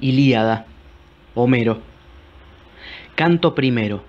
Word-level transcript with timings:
Ilíada, 0.00 0.66
Homero. 1.34 1.80
Canto 3.14 3.54
primero. 3.54 4.04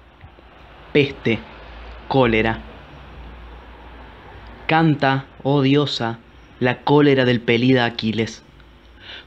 Peste, 0.91 1.39
cólera. 2.09 2.59
Canta, 4.67 5.25
oh 5.43 5.61
diosa, 5.61 6.19
la 6.59 6.79
cólera 6.81 7.23
del 7.23 7.39
pelida 7.39 7.85
Aquiles. 7.85 8.43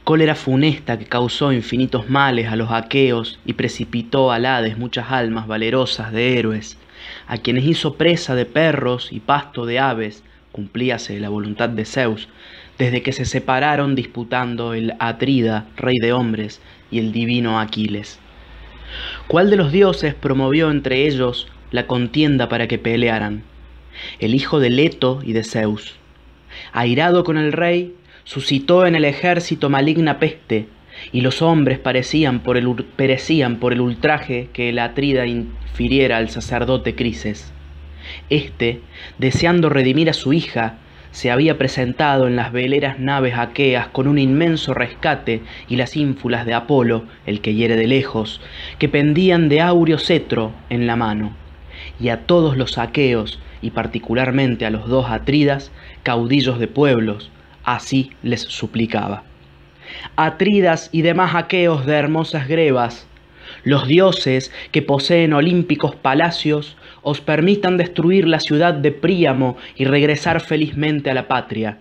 Cólera 0.05 0.35
funesta 0.35 0.99
que 0.99 1.07
causó 1.07 1.51
infinitos 1.51 2.11
males 2.11 2.49
a 2.49 2.57
los 2.57 2.71
aqueos 2.71 3.39
y 3.47 3.55
precipitó 3.55 4.31
al 4.31 4.45
Hades 4.45 4.77
muchas 4.77 5.11
almas 5.11 5.47
valerosas 5.47 6.13
de 6.13 6.39
héroes, 6.39 6.77
a 7.27 7.39
quienes 7.39 7.65
hizo 7.65 7.95
presa 7.95 8.35
de 8.35 8.45
perros 8.45 9.09
y 9.13 9.21
pasto 9.21 9.65
de 9.65 9.79
aves, 9.79 10.23
cumplíase 10.53 11.19
la 11.21 11.31
voluntad 11.31 11.71
de 11.71 11.87
Zeus, 11.87 12.29
desde 12.81 13.03
que 13.03 13.13
se 13.13 13.27
separaron 13.27 13.95
disputando 13.95 14.73
el 14.73 14.95
Atrida, 15.01 15.67
rey 15.77 15.99
de 15.99 16.15
hombres, 16.15 16.63
y 16.91 16.99
el 16.99 17.13
divino 17.13 17.61
Aquiles. 17.61 18.19
¿Cuál 19.27 19.51
de 19.51 19.57
los 19.57 19.71
dioses 19.71 20.15
promovió 20.15 20.71
entre 20.71 21.07
ellos 21.07 21.47
la 21.73 21.87
contienda 21.87 22.49
para 22.49 22.69
que 22.69 22.79
pelearan? 22.79 23.43
El 24.19 24.35
hijo 24.35 24.61
de 24.61 24.71
Leto 24.71 25.21
y 25.23 25.35
de 25.35 25.45
Zeus. 25.45 25.97
Airado 26.73 27.23
con 27.23 27.37
el 27.37 27.53
rey, 27.53 27.95
suscitó 28.25 28.87
en 28.87 28.95
el 28.95 29.05
ejército 29.05 29.69
maligna 29.69 30.19
peste, 30.19 30.67
y 31.13 31.21
los 31.21 31.43
hombres 31.43 31.79
parecían 31.79 32.41
por 32.41 32.57
el, 32.57 32.67
perecían 32.97 33.59
por 33.59 33.75
el 33.75 33.83
ultraje 33.83 34.49
que 34.55 34.71
el 34.71 34.79
Atrida 34.79 35.27
infiriera 35.27 36.17
al 36.17 36.31
sacerdote 36.31 36.95
Crises. 36.95 37.53
Este, 38.31 38.81
deseando 39.19 39.69
redimir 39.69 40.09
a 40.09 40.15
su 40.15 40.33
hija, 40.33 40.79
se 41.13 41.31
había 41.31 41.59
presentado 41.59 42.27
en 42.27 42.37
las 42.37 42.53
veleras 42.53 42.99
naves 42.99 43.35
aqueas 43.37 43.89
con 43.89 44.07
un 44.07 44.19
inmenso 44.19 44.75
rescate 44.75 45.43
y 45.69 45.77
las 45.77 45.97
ínfulas 45.97 46.47
de 46.47 46.55
Apolo, 46.55 47.05
el 47.27 47.41
que 47.41 47.55
hiere 47.55 47.77
de 47.77 47.87
lejos, 47.87 48.41
que 48.79 48.89
pendían 48.89 49.49
de 49.49 49.61
áureo 49.61 49.99
cetro 49.99 50.53
en 50.69 50.87
la 50.87 50.97
mano. 50.97 51.33
Y 51.99 52.11
a 52.11 52.27
todos 52.27 52.57
los 52.57 52.79
aqueos, 52.79 53.41
y 53.63 53.71
particularmente 53.71 54.65
a 54.67 54.71
los 54.71 54.89
dos 54.89 55.11
atridas, 55.11 55.73
caudillos 56.03 56.59
de 56.59 56.69
pueblos, 56.69 57.31
así 57.65 58.13
les 58.23 58.43
suplicaba. 58.43 59.25
Atridas 60.17 60.89
y 60.93 61.03
demás 61.03 61.35
aqueos 61.35 61.85
de 61.85 61.95
hermosas 61.95 62.47
grebas, 62.47 63.09
los 63.65 63.87
dioses 63.87 64.53
que 64.73 64.83
poseen 64.83 65.33
olímpicos 65.33 65.95
palacios 65.95 66.77
os 67.03 67.21
permitan 67.21 67.77
destruir 67.77 68.27
la 68.27 68.41
ciudad 68.41 68.75
de 68.75 68.93
Príamo 68.93 69.57
y 69.77 69.85
regresar 69.85 70.41
felizmente 70.41 71.11
a 71.11 71.15
la 71.15 71.29
patria. 71.29 71.79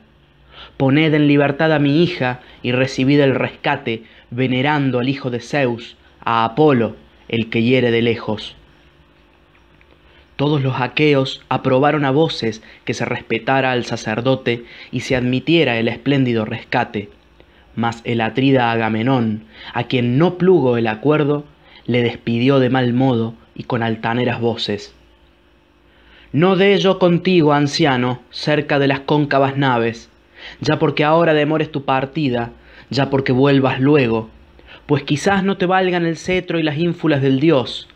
Poned 0.78 1.14
en 1.14 1.28
libertad 1.28 1.74
a 1.74 1.80
mi 1.80 2.04
hija 2.04 2.40
y 2.62 2.72
recibid 2.72 3.20
el 3.20 3.36
rescate, 3.36 4.04
venerando 4.30 5.00
al 5.00 5.10
hijo 5.10 5.30
de 5.30 5.40
Zeus, 5.40 5.98
a 6.24 6.46
Apolo, 6.46 6.96
el 7.28 7.50
que 7.50 7.64
hiere 7.64 7.92
de 7.92 8.02
lejos. 8.02 8.56
Todos 10.40 10.62
los 10.62 10.80
aqueos 10.80 11.42
aprobaron 11.50 12.06
a 12.06 12.12
voces 12.12 12.64
que 12.86 12.94
se 12.94 13.04
respetara 13.04 13.74
al 13.74 13.84
sacerdote 13.84 14.64
y 14.90 15.02
se 15.02 15.18
admitiera 15.18 15.78
el 15.78 15.90
espléndido 15.90 16.46
rescate. 16.46 17.10
Mas 17.76 18.02
el 18.06 18.22
atrida 18.22 18.72
Agamenón, 18.72 19.44
a 19.74 19.84
quien 19.84 20.18
no 20.18 20.38
plugo 20.38 20.78
el 20.78 20.88
acuerdo, 20.88 21.44
le 21.90 22.04
despidió 22.04 22.60
de 22.60 22.70
mal 22.70 22.94
modo 22.94 23.34
y 23.56 23.64
con 23.64 23.82
altaneras 23.82 24.40
voces. 24.40 24.94
No 26.32 26.56
dé 26.56 26.78
yo 26.78 27.00
contigo, 27.00 27.52
anciano, 27.52 28.22
cerca 28.30 28.78
de 28.78 28.88
las 28.88 29.00
cóncavas 29.00 29.58
naves, 29.58 30.08
ya 30.62 30.78
porque 30.78 31.04
ahora 31.04 31.34
demores 31.34 31.72
tu 31.72 31.86
partida, 31.86 32.52
ya 32.92 33.10
porque 33.10 33.32
vuelvas 33.32 33.80
luego, 33.80 34.30
pues 34.86 35.02
quizás 35.02 35.44
no 35.44 35.58
te 35.58 35.66
valgan 35.66 36.06
el 36.06 36.16
cetro 36.16 36.60
y 36.60 36.64
las 36.64 36.78
ínfulas 36.78 37.24
del 37.24 37.40
dios. 37.40 37.90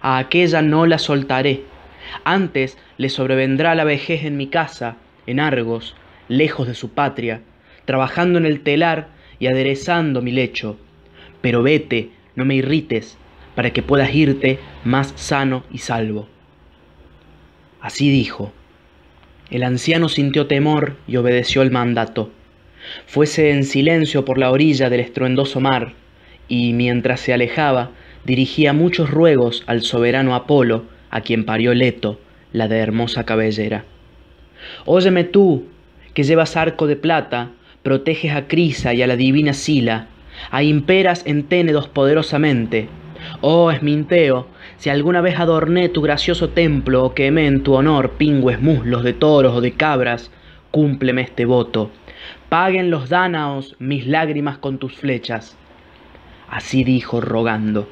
A 0.00 0.18
aquella 0.18 0.60
no 0.60 0.84
la 0.84 0.98
soltaré. 0.98 1.62
Antes 2.24 2.76
le 2.98 3.10
sobrevendrá 3.10 3.76
la 3.76 3.84
vejez 3.84 4.24
en 4.24 4.36
mi 4.36 4.48
casa, 4.48 4.96
en 5.28 5.38
Argos, 5.38 5.94
lejos 6.26 6.66
de 6.66 6.74
su 6.74 6.94
patria, 6.94 7.42
trabajando 7.84 8.40
en 8.40 8.46
el 8.46 8.62
telar 8.62 9.06
y 9.38 9.46
aderezando 9.46 10.20
mi 10.20 10.32
lecho. 10.32 10.76
Pero 11.42 11.62
vete, 11.62 12.10
no 12.34 12.44
me 12.44 12.56
irrites, 12.56 13.16
para 13.56 13.72
que 13.72 13.82
puedas 13.82 14.14
irte 14.14 14.60
más 14.84 15.12
sano 15.16 15.64
y 15.72 15.78
salvo. 15.78 16.28
Así 17.80 18.10
dijo. 18.10 18.52
El 19.50 19.62
anciano 19.62 20.08
sintió 20.08 20.46
temor 20.46 20.96
y 21.08 21.16
obedeció 21.16 21.62
el 21.62 21.70
mandato. 21.70 22.30
Fuese 23.06 23.50
en 23.50 23.64
silencio 23.64 24.24
por 24.24 24.38
la 24.38 24.50
orilla 24.50 24.90
del 24.90 25.00
estruendoso 25.00 25.60
mar, 25.60 25.94
y 26.48 26.72
mientras 26.72 27.20
se 27.20 27.32
alejaba, 27.32 27.90
dirigía 28.24 28.72
muchos 28.72 29.10
ruegos 29.10 29.64
al 29.66 29.82
soberano 29.82 30.34
Apolo, 30.34 30.84
a 31.10 31.20
quien 31.22 31.44
parió 31.44 31.74
Leto, 31.74 32.20
la 32.52 32.68
de 32.68 32.78
hermosa 32.78 33.24
cabellera. 33.24 33.84
Óyeme 34.84 35.24
tú, 35.24 35.66
que 36.12 36.24
llevas 36.24 36.56
arco 36.56 36.86
de 36.86 36.96
plata, 36.96 37.50
proteges 37.82 38.32
a 38.32 38.48
Crisa 38.48 38.94
y 38.94 39.02
a 39.02 39.06
la 39.06 39.16
divina 39.16 39.52
Sila, 39.52 40.08
a 40.50 40.62
imperas 40.62 41.22
en 41.24 41.44
Ténedos 41.44 41.88
poderosamente, 41.88 42.88
Oh 43.40 43.70
Esminteo, 43.70 44.46
si 44.78 44.90
alguna 44.90 45.20
vez 45.20 45.38
adorné 45.38 45.88
tu 45.88 46.02
gracioso 46.02 46.50
templo 46.50 47.04
o 47.04 47.14
quemé 47.14 47.46
en 47.46 47.62
tu 47.62 47.74
honor 47.74 48.12
pingües 48.12 48.60
muslos 48.60 49.02
de 49.02 49.12
toros 49.12 49.54
o 49.54 49.60
de 49.60 49.72
cabras, 49.72 50.30
cúmpleme 50.70 51.22
este 51.22 51.44
voto. 51.44 51.90
Paguen 52.48 52.90
los 52.90 53.08
dánaos 53.08 53.76
mis 53.78 54.06
lágrimas 54.06 54.58
con 54.58 54.78
tus 54.78 54.94
flechas. 54.94 55.56
Así 56.48 56.84
dijo 56.84 57.20
rogando. 57.20 57.88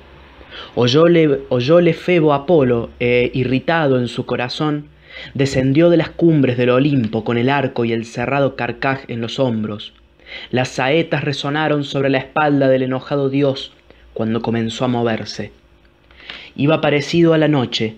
Oyóle, 0.74 1.92
Febo 1.94 2.32
Apolo, 2.32 2.90
e, 3.00 3.30
irritado 3.34 3.98
en 3.98 4.08
su 4.08 4.26
corazón, 4.26 4.88
descendió 5.34 5.90
de 5.90 5.96
las 5.96 6.10
cumbres 6.10 6.56
del 6.56 6.70
Olimpo 6.70 7.24
con 7.24 7.38
el 7.38 7.48
arco 7.48 7.84
y 7.84 7.92
el 7.92 8.04
cerrado 8.04 8.56
carcaj 8.56 9.00
en 9.08 9.20
los 9.20 9.38
hombros. 9.38 9.94
Las 10.50 10.68
saetas 10.68 11.24
resonaron 11.24 11.84
sobre 11.84 12.10
la 12.10 12.18
espalda 12.18 12.68
del 12.68 12.82
enojado 12.82 13.28
dios, 13.28 13.72
cuando 14.14 14.40
comenzó 14.40 14.84
a 14.84 14.88
moverse. 14.88 15.52
Iba 16.56 16.80
parecido 16.80 17.34
a 17.34 17.38
la 17.38 17.48
noche, 17.48 17.96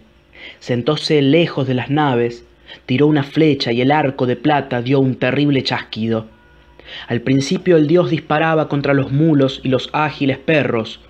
sentóse 0.59 1.22
lejos 1.22 1.69
de 1.69 1.75
las 1.75 1.91
naves, 1.91 2.44
tiró 2.87 3.06
una 3.06 3.22
flecha 3.22 3.72
y 3.72 3.81
el 3.81 3.93
arco 3.93 4.27
de 4.27 4.37
plata 4.37 4.82
dio 4.82 4.99
un 4.99 5.15
terrible 5.16 5.62
chasquido. 5.62 6.27
Al 7.09 7.21
principio 7.21 7.77
el 7.77 7.87
dios 7.87 8.10
disparaba 8.10 8.69
contra 8.69 8.94
los 8.94 9.12
mulos 9.12 9.60
y 9.62 9.69
los 9.69 9.91
ágiles 9.93 10.38
perros, 10.38 11.00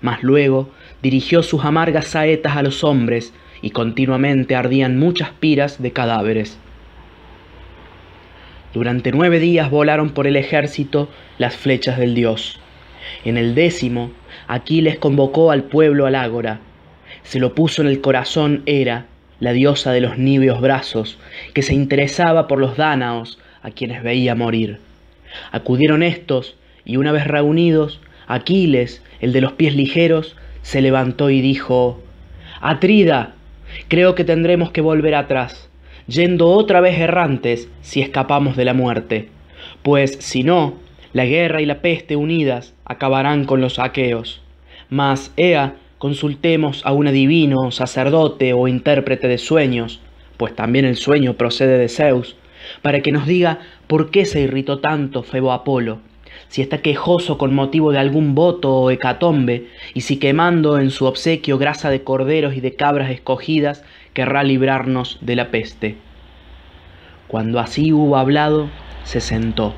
mas 0.00 0.22
luego 0.22 0.70
dirigió 1.02 1.42
sus 1.42 1.64
amargas 1.64 2.08
saetas 2.08 2.56
a 2.56 2.62
los 2.62 2.84
hombres 2.84 3.32
y 3.62 3.70
continuamente 3.70 4.54
ardían 4.54 4.98
muchas 4.98 5.30
piras 5.30 5.80
de 5.80 5.92
cadáveres. 5.92 6.58
Durante 8.74 9.12
nueve 9.12 9.38
días 9.38 9.70
volaron 9.70 10.10
por 10.10 10.26
el 10.26 10.36
ejército 10.36 11.08
las 11.38 11.56
flechas 11.56 11.98
del 11.98 12.14
dios. 12.14 12.60
En 13.24 13.38
el 13.38 13.54
décimo, 13.54 14.10
Aquiles 14.48 14.98
convocó 14.98 15.50
al 15.50 15.64
pueblo 15.64 16.06
al 16.06 16.14
ágora. 16.14 16.60
Se 17.22 17.38
lo 17.38 17.54
puso 17.54 17.82
en 17.82 17.88
el 17.88 18.00
corazón 18.00 18.62
Hera, 18.66 19.06
la 19.40 19.52
diosa 19.52 19.92
de 19.92 20.00
los 20.00 20.18
niveos 20.18 20.60
brazos, 20.60 21.18
que 21.52 21.62
se 21.62 21.74
interesaba 21.74 22.48
por 22.48 22.58
los 22.58 22.76
dánaos, 22.76 23.38
a 23.62 23.70
quienes 23.70 24.02
veía 24.02 24.34
morir. 24.34 24.78
Acudieron 25.50 26.02
estos, 26.02 26.56
y 26.84 26.96
una 26.96 27.12
vez 27.12 27.26
reunidos, 27.26 28.00
Aquiles, 28.28 29.02
el 29.20 29.32
de 29.32 29.40
los 29.40 29.52
pies 29.52 29.74
ligeros, 29.74 30.36
se 30.62 30.80
levantó 30.80 31.30
y 31.30 31.40
dijo, 31.40 32.02
Atrida, 32.60 33.34
creo 33.88 34.14
que 34.14 34.24
tendremos 34.24 34.70
que 34.70 34.80
volver 34.80 35.14
atrás, 35.14 35.68
yendo 36.06 36.48
otra 36.48 36.80
vez 36.80 36.98
errantes 36.98 37.68
si 37.82 38.00
escapamos 38.00 38.56
de 38.56 38.64
la 38.64 38.74
muerte, 38.74 39.28
pues 39.82 40.16
si 40.20 40.42
no, 40.42 40.74
la 41.16 41.24
guerra 41.24 41.62
y 41.62 41.64
la 41.64 41.80
peste 41.80 42.14
unidas 42.14 42.74
acabarán 42.84 43.46
con 43.46 43.62
los 43.62 43.78
aqueos. 43.78 44.42
Mas, 44.90 45.32
ea, 45.38 45.76
consultemos 45.96 46.84
a 46.84 46.92
un 46.92 47.06
adivino, 47.06 47.70
sacerdote 47.70 48.52
o 48.52 48.68
intérprete 48.68 49.26
de 49.26 49.38
sueños, 49.38 50.02
pues 50.36 50.54
también 50.54 50.84
el 50.84 50.96
sueño 50.96 51.32
procede 51.32 51.78
de 51.78 51.88
Zeus, 51.88 52.36
para 52.82 53.00
que 53.00 53.12
nos 53.12 53.26
diga 53.26 53.60
por 53.86 54.10
qué 54.10 54.26
se 54.26 54.42
irritó 54.42 54.80
tanto 54.80 55.22
Febo 55.22 55.52
Apolo, 55.52 56.00
si 56.48 56.60
está 56.60 56.82
quejoso 56.82 57.38
con 57.38 57.54
motivo 57.54 57.92
de 57.92 57.98
algún 57.98 58.34
voto 58.34 58.74
o 58.74 58.90
hecatombe, 58.90 59.68
y 59.94 60.02
si 60.02 60.18
quemando 60.18 60.78
en 60.78 60.90
su 60.90 61.06
obsequio 61.06 61.56
grasa 61.56 61.88
de 61.88 62.02
corderos 62.02 62.54
y 62.56 62.60
de 62.60 62.74
cabras 62.74 63.10
escogidas, 63.10 63.82
querrá 64.12 64.42
librarnos 64.42 65.16
de 65.22 65.36
la 65.36 65.50
peste. 65.50 65.96
Cuando 67.26 67.58
así 67.58 67.90
hubo 67.90 68.18
hablado, 68.18 68.68
se 69.04 69.22
sentó 69.22 69.72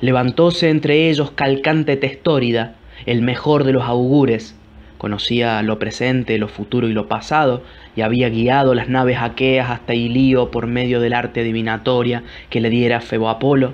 Levantóse 0.00 0.68
entre 0.68 1.08
ellos 1.08 1.30
Calcante 1.30 1.96
Testórida, 1.96 2.74
el 3.06 3.22
mejor 3.22 3.64
de 3.64 3.72
los 3.72 3.84
augures. 3.84 4.54
Conocía 4.98 5.62
lo 5.62 5.78
presente, 5.78 6.38
lo 6.38 6.48
futuro 6.48 6.88
y 6.88 6.92
lo 6.92 7.08
pasado, 7.08 7.62
y 7.94 8.02
había 8.02 8.28
guiado 8.28 8.74
las 8.74 8.88
naves 8.88 9.18
aqueas 9.20 9.70
hasta 9.70 9.94
Ilío 9.94 10.50
por 10.50 10.66
medio 10.66 11.00
del 11.00 11.14
arte 11.14 11.40
adivinatoria 11.40 12.24
que 12.50 12.60
le 12.60 12.68
diera 12.68 13.00
Febo 13.00 13.30
Apolo. 13.30 13.72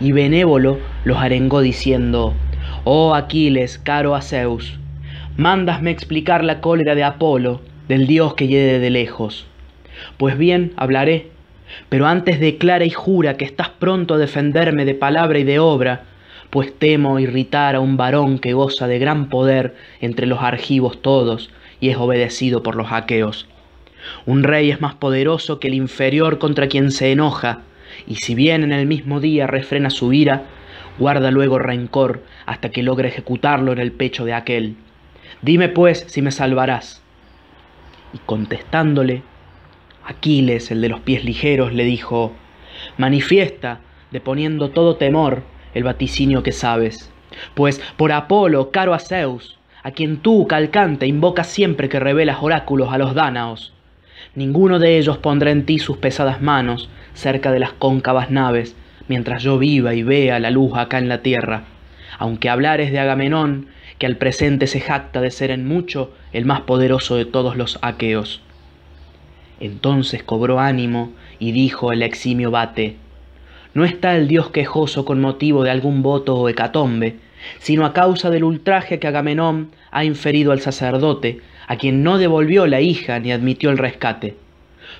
Y 0.00 0.12
benévolo 0.12 0.78
los 1.04 1.18
arengó 1.18 1.60
diciendo, 1.60 2.34
Oh 2.84 3.14
Aquiles, 3.14 3.78
caro 3.78 4.16
a 4.16 4.22
Zeus, 4.22 4.78
mándasme 5.36 5.92
explicar 5.92 6.42
la 6.42 6.60
cólera 6.60 6.94
de 6.94 7.04
Apolo, 7.04 7.60
del 7.86 8.06
dios 8.06 8.34
que 8.34 8.48
hiede 8.48 8.80
de 8.80 8.90
lejos. 8.90 9.46
Pues 10.16 10.36
bien, 10.36 10.72
hablaré, 10.76 11.31
pero 11.88 12.06
antes 12.06 12.40
declara 12.40 12.84
y 12.84 12.90
jura 12.90 13.36
que 13.36 13.44
estás 13.44 13.68
pronto 13.68 14.14
a 14.14 14.18
defenderme 14.18 14.84
de 14.84 14.94
palabra 14.94 15.38
y 15.38 15.44
de 15.44 15.58
obra, 15.58 16.02
pues 16.50 16.78
temo 16.78 17.18
irritar 17.18 17.74
a 17.74 17.80
un 17.80 17.96
varón 17.96 18.38
que 18.38 18.52
goza 18.52 18.86
de 18.86 18.98
gran 18.98 19.28
poder 19.28 19.74
entre 20.00 20.26
los 20.26 20.40
argivos 20.40 21.00
todos 21.00 21.50
y 21.80 21.88
es 21.88 21.96
obedecido 21.96 22.62
por 22.62 22.76
los 22.76 22.92
aqueos. 22.92 23.48
Un 24.26 24.42
rey 24.42 24.70
es 24.70 24.80
más 24.80 24.94
poderoso 24.94 25.60
que 25.60 25.68
el 25.68 25.74
inferior 25.74 26.38
contra 26.38 26.68
quien 26.68 26.90
se 26.90 27.12
enoja, 27.12 27.60
y 28.06 28.16
si 28.16 28.34
bien 28.34 28.64
en 28.64 28.72
el 28.72 28.86
mismo 28.86 29.20
día 29.20 29.46
refrena 29.46 29.90
su 29.90 30.12
ira, 30.12 30.42
guarda 30.98 31.30
luego 31.30 31.58
rencor 31.58 32.22
hasta 32.46 32.70
que 32.70 32.82
logre 32.82 33.08
ejecutarlo 33.08 33.72
en 33.72 33.78
el 33.78 33.92
pecho 33.92 34.24
de 34.24 34.34
aquel. 34.34 34.76
Dime 35.40 35.68
pues 35.68 36.04
si 36.08 36.22
me 36.22 36.30
salvarás. 36.30 37.02
Y 38.12 38.18
contestándole, 38.18 39.22
Aquiles, 40.04 40.70
el 40.70 40.80
de 40.80 40.88
los 40.88 41.00
pies 41.00 41.24
ligeros, 41.24 41.72
le 41.72 41.84
dijo, 41.84 42.32
Manifiesta, 42.98 43.80
deponiendo 44.10 44.70
todo 44.70 44.96
temor, 44.96 45.42
el 45.74 45.84
vaticinio 45.84 46.42
que 46.42 46.52
sabes. 46.52 47.10
Pues 47.54 47.80
por 47.96 48.12
Apolo, 48.12 48.70
caro 48.70 48.94
a 48.94 48.98
Zeus, 48.98 49.58
a 49.82 49.90
quien 49.92 50.18
tú, 50.18 50.46
calcante, 50.46 51.06
invocas 51.06 51.48
siempre 51.48 51.88
que 51.88 52.00
revelas 52.00 52.38
oráculos 52.40 52.92
a 52.92 52.98
los 52.98 53.14
dánaos, 53.14 53.72
ninguno 54.34 54.78
de 54.78 54.98
ellos 54.98 55.18
pondrá 55.18 55.50
en 55.50 55.64
ti 55.66 55.78
sus 55.78 55.98
pesadas 55.98 56.40
manos 56.40 56.88
cerca 57.14 57.52
de 57.52 57.58
las 57.58 57.72
cóncavas 57.72 58.30
naves, 58.30 58.76
mientras 59.08 59.42
yo 59.42 59.58
viva 59.58 59.94
y 59.94 60.02
vea 60.02 60.38
la 60.38 60.50
luz 60.50 60.72
acá 60.76 60.98
en 60.98 61.08
la 61.08 61.22
tierra. 61.22 61.64
Aunque 62.18 62.48
hablares 62.48 62.92
de 62.92 62.98
Agamenón, 62.98 63.66
que 63.98 64.06
al 64.06 64.16
presente 64.16 64.66
se 64.66 64.80
jacta 64.80 65.20
de 65.20 65.30
ser 65.30 65.50
en 65.50 65.66
mucho 65.66 66.12
el 66.32 66.44
más 66.44 66.62
poderoso 66.62 67.16
de 67.16 67.24
todos 67.24 67.56
los 67.56 67.78
aqueos. 67.82 68.40
Entonces 69.62 70.24
cobró 70.24 70.58
ánimo 70.58 71.12
y 71.38 71.52
dijo 71.52 71.92
el 71.92 72.02
eximio 72.02 72.50
Bate, 72.50 72.96
no 73.74 73.84
está 73.84 74.16
el 74.16 74.26
dios 74.26 74.50
quejoso 74.50 75.04
con 75.04 75.20
motivo 75.20 75.62
de 75.62 75.70
algún 75.70 76.02
voto 76.02 76.34
o 76.34 76.48
hecatombe, 76.48 77.18
sino 77.60 77.86
a 77.86 77.92
causa 77.92 78.28
del 78.28 78.42
ultraje 78.42 78.98
que 78.98 79.06
Agamenón 79.06 79.70
ha 79.92 80.04
inferido 80.04 80.50
al 80.50 80.58
sacerdote, 80.58 81.42
a 81.68 81.76
quien 81.76 82.02
no 82.02 82.18
devolvió 82.18 82.66
la 82.66 82.80
hija 82.80 83.20
ni 83.20 83.30
admitió 83.30 83.70
el 83.70 83.78
rescate. 83.78 84.34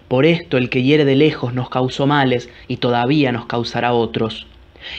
Por 0.06 0.26
esto 0.26 0.58
el 0.58 0.70
que 0.70 0.84
hiere 0.84 1.04
de 1.04 1.16
lejos 1.16 1.52
nos 1.54 1.68
causó 1.68 2.06
males 2.06 2.48
y 2.68 2.76
todavía 2.76 3.32
nos 3.32 3.46
causará 3.46 3.92
otros. 3.92 4.46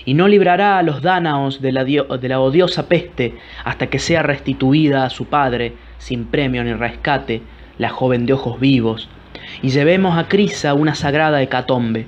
Y 0.04 0.13
no 0.13 0.27
librará 0.27 0.77
a 0.77 0.83
los 0.83 1.01
dánaos 1.01 1.62
de 1.62 1.71
la, 1.71 1.86
de 1.86 2.27
la 2.27 2.42
odiosa 2.42 2.89
peste 2.89 3.36
hasta 3.63 3.88
que 3.88 4.00
sea 4.00 4.24
restituida 4.24 5.06
a 5.06 5.09
su 5.09 5.24
padre, 5.24 5.71
sin 6.00 6.25
premio 6.25 6.66
ni 6.66 6.74
rescate, 6.74 7.44
la 7.77 7.88
joven 7.88 8.25
de 8.25 8.33
ojos 8.33 8.59
vivos, 8.59 9.07
y 9.62 9.69
llevemos 9.69 10.18
a 10.18 10.28
Crisa 10.28 10.74
una 10.74 10.95
sagrada 10.95 11.42
hecatombe 11.42 12.07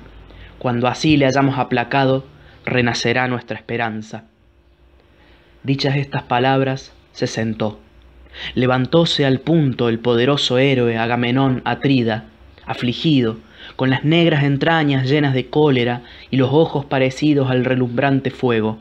cuando 0.58 0.88
así 0.88 1.16
le 1.16 1.26
hayamos 1.26 1.58
aplacado, 1.58 2.24
renacerá 2.64 3.28
nuestra 3.28 3.56
esperanza. 3.56 4.24
Dichas 5.62 5.96
estas 5.96 6.22
palabras, 6.22 6.92
se 7.12 7.26
sentó. 7.26 7.78
Levantóse 8.54 9.24
al 9.24 9.40
punto 9.40 9.88
el 9.88 9.98
poderoso 9.98 10.58
héroe 10.58 10.98
Agamenón 10.98 11.62
Atrida, 11.64 12.24
afligido, 12.66 13.38
con 13.76 13.90
las 13.90 14.04
negras 14.04 14.44
entrañas 14.44 15.08
llenas 15.08 15.34
de 15.34 15.46
cólera 15.46 16.02
y 16.30 16.36
los 16.36 16.50
ojos 16.52 16.84
parecidos 16.84 17.50
al 17.50 17.64
relumbrante 17.64 18.30
fuego, 18.30 18.78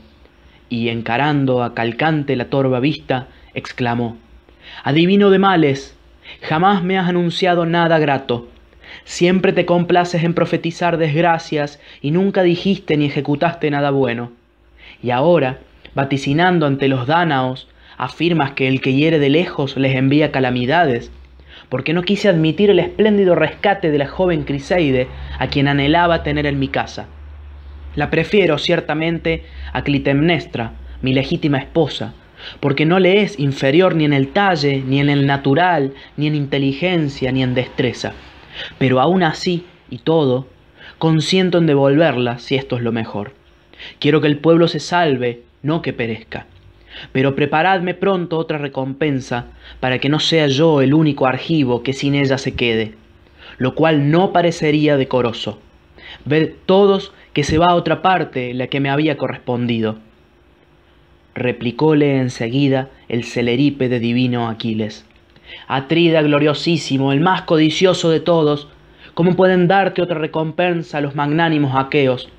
y 0.70 0.90
encarando 0.90 1.64
a 1.64 1.74
Calcante 1.74 2.36
la 2.36 2.46
torva 2.46 2.80
vista, 2.80 3.28
exclamó, 3.54 4.18
Adivino 4.84 5.30
de 5.30 5.40
males, 5.40 5.95
jamás 6.42 6.84
me 6.84 6.98
has 6.98 7.08
anunciado 7.08 7.66
nada 7.66 8.00
grato, 8.00 8.48
Siempre 9.04 9.54
te 9.54 9.66
complaces 9.66 10.24
en 10.24 10.34
profetizar 10.34 10.98
desgracias 10.98 11.80
y 12.02 12.12
nunca 12.12 12.44
dijiste 12.44 12.98
ni 12.98 13.06
ejecutaste 13.06 13.70
nada 13.70 13.92
bueno. 13.92 14.32
Y 15.04 15.12
ahora, 15.12 15.60
vaticinando 15.94 16.66
ante 16.66 16.88
los 16.88 17.08
dánaos, 17.08 17.68
afirmas 17.98 18.52
que 18.52 18.68
el 18.68 18.82
que 18.82 18.94
hiere 18.94 19.20
de 19.20 19.30
lejos 19.30 19.78
les 19.78 19.96
envía 19.96 20.32
calamidades, 20.32 21.12
porque 21.70 21.94
no 21.94 22.04
quise 22.04 22.30
admitir 22.30 22.70
el 22.70 22.80
espléndido 22.80 23.36
rescate 23.36 23.92
de 23.92 23.98
la 23.98 24.08
joven 24.08 24.44
Criseide, 24.44 25.08
a 25.40 25.48
quien 25.48 25.68
anhelaba 25.68 26.24
tener 26.24 26.46
en 26.46 26.60
mi 26.60 26.68
casa. 26.68 27.08
La 27.96 28.10
prefiero 28.10 28.58
ciertamente 28.58 29.44
a 29.72 29.84
Clitemnestra, 29.84 30.74
mi 31.02 31.14
legítima 31.14 31.60
esposa, 31.60 32.14
porque 32.60 32.86
no 32.86 33.00
le 33.00 33.22
es 33.22 33.40
inferior 33.40 33.96
ni 33.96 34.06
en 34.06 34.14
el 34.14 34.30
talle, 34.30 34.84
ni 34.86 35.00
en 35.00 35.10
el 35.10 35.26
natural, 35.26 35.94
ni 36.18 36.28
en 36.28 36.36
inteligencia, 36.36 37.32
ni 37.32 37.44
en 37.44 37.54
destreza. 37.54 38.14
Pero 38.78 39.00
aún 39.00 39.24
así, 39.24 39.66
y 39.90 40.00
todo, 40.00 40.48
consiento 40.98 41.58
en 41.58 41.66
devolverla 41.66 42.40
si 42.40 42.56
esto 42.56 42.78
es 42.78 42.84
lo 42.84 42.92
mejor. 42.92 43.34
Quiero 44.00 44.22
que 44.22 44.28
el 44.28 44.38
pueblo 44.38 44.68
se 44.68 44.80
salve, 44.80 45.44
no 45.62 45.82
que 45.82 45.94
perezca. 45.94 46.48
Pero 47.12 47.36
preparadme 47.36 47.94
pronto 47.94 48.38
otra 48.38 48.58
recompensa, 48.58 49.48
para 49.80 50.00
que 50.00 50.10
no 50.10 50.20
sea 50.20 50.48
yo 50.48 50.82
el 50.82 50.94
único 50.94 51.28
argivo 51.28 51.84
que 51.84 51.94
sin 51.94 52.16
ella 52.16 52.38
se 52.38 52.56
quede, 52.56 52.94
lo 53.58 53.76
cual 53.76 54.12
no 54.12 54.32
parecería 54.32 54.96
decoroso. 54.96 55.60
Ved 56.24 56.54
todos 56.66 57.12
que 57.34 57.44
se 57.44 57.58
va 57.58 57.68
a 57.68 57.76
otra 57.76 58.02
parte 58.02 58.54
la 58.54 58.68
que 58.68 58.80
me 58.80 58.90
había 58.90 59.18
correspondido. 59.18 59.98
Replicóle 61.38 62.18
enseguida 62.18 62.88
el 63.10 63.26
de 63.26 64.00
divino 64.00 64.48
Aquiles. 64.48 65.06
Atrida 65.68 66.22
gloriosísimo, 66.22 67.12
el 67.12 67.20
más 67.20 67.42
codicioso 67.42 68.10
de 68.10 68.22
todos, 68.22 68.70
¿cómo 69.16 69.36
pueden 69.36 69.68
darte 69.68 70.02
otra 70.02 70.18
recompensa 70.18 71.02
los 71.02 71.14
magnánimos 71.14 71.76
aqueos? 71.76 72.30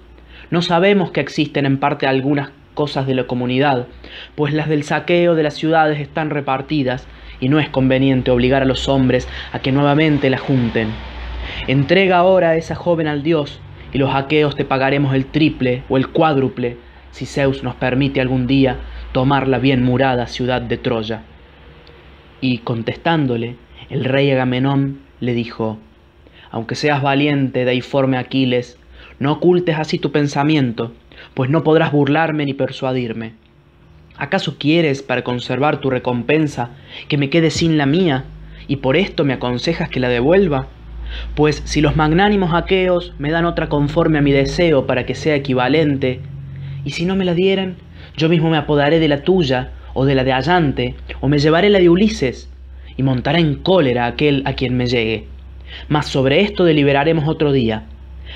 No 0.51 0.63
sabemos 0.63 1.11
que 1.11 1.21
existen 1.21 1.67
en 1.67 1.77
parte 1.77 2.07
algunas 2.07 2.53
cosas 2.73 3.07
de 3.07 3.15
la 3.15 3.27
comunidad, 3.27 3.87
pues 4.35 4.55
las 4.55 4.67
del 4.67 4.83
saqueo 4.83 5.35
de 5.35 5.43
las 5.43 5.55
ciudades 5.55 6.01
están 6.01 6.31
repartidas 6.31 7.07
y 7.39 7.51
no 7.51 7.61
es 7.61 7.69
conveniente 7.69 8.31
obligar 8.31 8.63
a 8.63 8.67
los 8.67 8.89
hombres 8.89 9.29
a 9.53 9.59
que 9.59 9.73
nuevamente 9.73 10.31
la 10.31 10.39
junten. 10.39 10.89
Entrega 11.67 12.17
ahora 12.17 12.51
a 12.51 12.57
esa 12.57 12.75
joven 12.75 13.09
al 13.09 13.23
dios 13.23 13.61
y 13.93 13.99
los 13.99 14.15
aqueos 14.15 14.57
te 14.57 14.65
pagaremos 14.65 15.15
el 15.15 15.27
triple 15.27 15.83
o 15.91 15.99
el 15.99 16.09
cuádruple 16.09 16.86
si 17.17 17.25
Zeus 17.25 17.63
nos 17.63 17.75
permite 17.77 18.21
algún 18.21 18.47
día 18.47 18.77
tomar 19.13 19.49
la 19.49 19.59
bien 19.59 19.83
murada 19.83 20.27
ciudad 20.27 20.61
de 20.61 20.77
Troya. 20.77 21.23
Y 22.43 22.59
contestándole, 22.59 23.57
el 23.89 24.05
rey 24.05 24.31
Agamenón 24.31 25.01
le 25.21 25.33
dijo, 25.33 25.79
Aunque 26.51 26.75
seas 26.75 27.01
valiente, 27.01 27.65
deiforme 27.65 28.19
Aquiles, 28.19 28.79
no 29.19 29.33
ocultes 29.33 29.79
así 29.79 29.99
tu 29.99 30.13
pensamiento, 30.13 30.93
pues 31.33 31.49
no 31.49 31.65
podrás 31.65 31.91
burlarme 31.91 32.45
ni 32.45 32.53
persuadirme. 32.53 33.33
¿Acaso 34.19 34.59
quieres, 34.59 35.01
para 35.01 35.25
conservar 35.25 35.81
tu 35.81 35.89
recompensa, 35.89 36.73
que 37.09 37.17
me 37.17 37.31
quede 37.31 37.51
sin 37.51 37.79
la 37.79 37.87
mía, 37.87 38.25
y 38.69 38.77
por 38.77 38.95
esto 38.95 39.25
me 39.25 39.33
aconsejas 39.33 39.89
que 39.89 40.01
la 40.01 40.11
devuelva? 40.11 40.67
Pues 41.35 41.63
si 41.65 41.81
los 41.81 41.97
magnánimos 41.97 42.53
aqueos 42.53 43.15
me 43.19 43.31
dan 43.31 43.47
otra 43.47 43.71
conforme 43.71 44.19
a 44.19 44.23
mi 44.23 44.33
deseo 44.33 44.87
para 44.87 45.07
que 45.07 45.15
sea 45.15 45.35
equivalente, 45.35 46.21
y 46.87 46.93
si 46.93 47.05
no 47.05 47.17
me 47.17 47.25
la 47.25 47.35
dieran, 47.35 47.75
yo 48.17 48.29
mismo 48.29 48.49
me 48.49 48.57
apodaré 48.57 49.01
de 49.01 49.09
la 49.09 49.23
tuya, 49.23 49.73
o 49.93 50.05
de 50.05 50.15
la 50.15 50.23
de 50.23 50.33
Allante, 50.33 50.95
o 51.21 51.27
me 51.27 51.41
llevaré 51.41 51.69
la 51.69 51.81
de 51.81 51.91
Ulises, 51.91 52.49
y 52.97 53.03
montará 53.03 53.41
en 53.41 53.57
cólera 53.57 54.07
aquel 54.07 54.45
a 54.45 54.53
quien 54.53 54.77
me 54.77 54.87
llegue. 54.87 55.27
Mas 55.89 56.07
sobre 56.07 56.43
esto 56.43 56.65
deliberaremos 56.65 57.27
otro 57.27 57.51
día. 57.51 57.87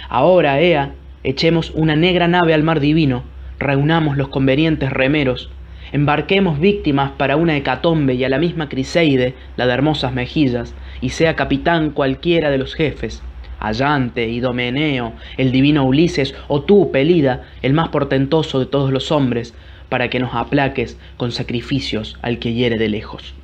Ahora, 0.09 0.61
Ea, 0.61 0.91
echemos 1.23 1.71
una 1.77 1.95
negra 1.95 2.27
nave 2.27 2.53
al 2.53 2.65
mar 2.65 2.81
divino, 2.81 3.23
reunamos 3.61 4.17
los 4.17 4.29
convenientes 4.29 4.91
remeros, 4.91 5.49
embarquemos 5.93 6.59
víctimas 6.59 7.13
para 7.13 7.37
una 7.37 7.57
hecatombe 7.57 8.15
y 8.15 8.25
a 8.25 8.29
la 8.29 8.41
misma 8.41 8.69
Criseide, 8.69 9.35
la 9.57 9.69
de 9.69 9.75
hermosas 9.75 10.13
mejillas, 10.13 10.75
y 11.01 11.11
sea 11.11 11.37
capitán 11.37 11.91
cualquiera 11.91 12.51
de 12.51 12.59
los 12.59 12.75
jefes, 12.75 13.23
Allante, 13.61 14.29
Idomeneo, 14.29 15.13
el 15.37 15.53
divino 15.53 15.85
Ulises, 15.85 16.35
o 16.49 16.63
tú, 16.63 16.91
Pelida, 16.91 17.45
el 17.63 17.75
más 17.75 17.91
portentoso 17.91 18.59
de 18.59 18.67
todos 18.67 18.91
los 18.91 19.13
hombres, 19.13 19.55
para 19.89 20.09
que 20.09 20.19
nos 20.19 20.35
aplaques 20.35 20.99
con 21.17 21.31
sacrificios 21.31 22.19
al 22.23 22.39
que 22.39 22.55
hiere 22.55 22.79
de 22.79 22.89
lejos. 22.89 23.35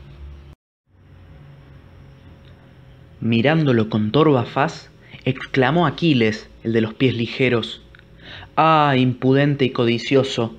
Mirándolo 3.20 3.88
con 3.90 4.11
torva 4.11 4.44
faz, 4.44 4.90
exclamó 5.25 5.87
Aquiles, 5.87 6.49
el 6.64 6.73
de 6.73 6.80
los 6.80 6.94
pies 6.94 7.14
ligeros, 7.14 7.82
Ah, 8.56 8.94
impudente 8.96 9.64
y 9.64 9.70
codicioso, 9.70 10.54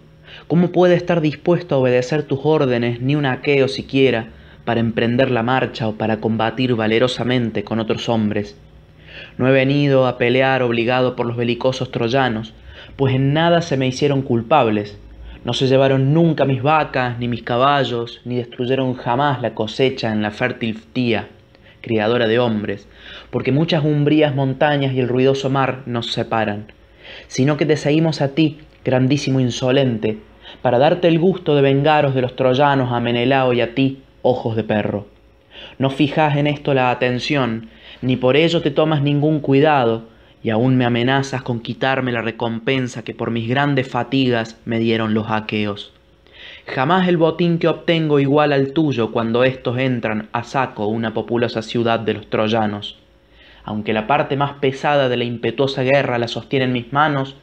¿cómo 0.48 0.72
puede 0.72 0.96
estar 0.96 1.22
dispuesto 1.22 1.76
a 1.76 1.78
obedecer 1.80 2.24
tus 2.24 2.40
órdenes 2.44 3.02
ni 3.02 3.16
un 3.16 3.26
aqueo 3.26 3.68
siquiera 3.68 4.30
para 4.66 4.80
emprender 4.80 5.32
la 5.32 5.44
marcha 5.44 5.88
o 5.88 5.96
para 5.96 6.20
combatir 6.20 6.76
valerosamente 6.76 7.64
con 7.64 7.80
otros 7.80 8.10
hombres? 8.10 8.56
No 9.38 9.48
he 9.48 9.52
venido 9.52 10.08
a 10.08 10.18
pelear 10.18 10.64
obligado 10.64 11.16
por 11.16 11.26
los 11.26 11.38
belicosos 11.38 11.92
troyanos, 11.92 12.54
pues 12.96 13.14
en 13.14 13.34
nada 13.34 13.62
se 13.62 13.78
me 13.78 13.88
hicieron 13.88 14.22
culpables, 14.22 14.98
No 15.46 15.54
se 15.54 15.68
llevaron 15.68 16.14
nunca 16.14 16.44
mis 16.44 16.62
vacas, 16.62 17.20
ni 17.20 17.30
mis 17.30 17.44
caballos, 17.44 18.20
ni 18.26 18.36
destruyeron 18.36 18.96
jamás 18.96 19.42
la 19.42 19.54
cosecha 19.54 20.12
en 20.12 20.22
la 20.22 20.32
fértil 20.32 20.82
tía, 20.92 21.30
criadora 21.80 22.28
de 22.28 22.40
hombres, 22.40 22.88
porque 23.30 23.54
muchas 23.54 23.86
umbrías 23.86 24.36
montañas 24.36 24.94
y 24.94 25.00
el 25.00 25.08
ruidoso 25.08 25.50
mar 25.50 25.84
nos 25.86 26.12
separan, 26.12 26.66
sino 27.28 27.56
que 27.56 27.66
te 27.66 27.78
seguimos 27.78 28.20
a 28.22 28.30
ti, 28.30 28.58
grandísimo 28.84 29.40
insolente, 29.40 30.18
para 30.62 30.80
darte 30.80 31.08
el 31.08 31.20
gusto 31.20 31.56
de 31.56 31.62
vengaros 31.62 32.14
de 32.14 32.22
los 32.22 32.36
troyanos 32.36 32.92
a 32.92 33.00
Menelao 33.00 33.54
y 33.54 33.62
a 33.62 33.74
ti, 33.74 34.02
ojos 34.24 34.56
de 34.56 34.64
perro. 34.64 35.08
No 35.78 35.90
fijas 35.90 36.36
en 36.36 36.48
esto 36.48 36.74
la 36.74 36.92
atención, 36.92 37.70
ni 38.02 38.16
por 38.16 38.36
ello 38.36 38.62
te 38.62 38.72
tomas 38.72 39.02
ningún 39.02 39.40
cuidado, 39.40 40.04
y 40.44 40.50
aún 40.50 40.78
me 40.78 40.86
amenazas 40.86 41.42
con 41.42 41.60
quitarme 41.60 42.12
la 42.12 42.22
recompensa 42.22 43.04
que 43.04 43.14
por 43.14 43.32
mis 43.32 43.50
grandes 43.50 43.90
fatigas 43.90 44.58
me 44.66 44.80
dieron 44.80 45.14
los 45.14 45.30
aqueos. 45.30 45.94
Jamás 46.68 47.08
el 47.08 47.18
botín 47.18 47.60
que 47.60 47.68
obtengo 47.68 48.20
igual 48.20 48.54
al 48.54 48.74
tuyo 48.74 49.12
cuando 49.12 49.44
éstos 49.44 49.78
entran 49.78 50.30
a 50.32 50.44
saco 50.44 50.88
una 50.88 51.14
populosa 51.14 51.62
ciudad 51.62 52.00
de 52.00 52.14
los 52.14 52.30
troyanos. 52.30 52.98
Aunque 53.64 53.94
la 53.94 54.08
parte 54.08 54.38
más 54.38 54.54
pesada 54.54 55.10
de 55.10 55.18
la 55.18 55.24
impetuosa 55.24 55.84
guerra 55.84 56.18
la 56.18 56.28
sostiene 56.28 56.66
en 56.66 56.74
mis 56.74 56.94
manos, 56.94 57.36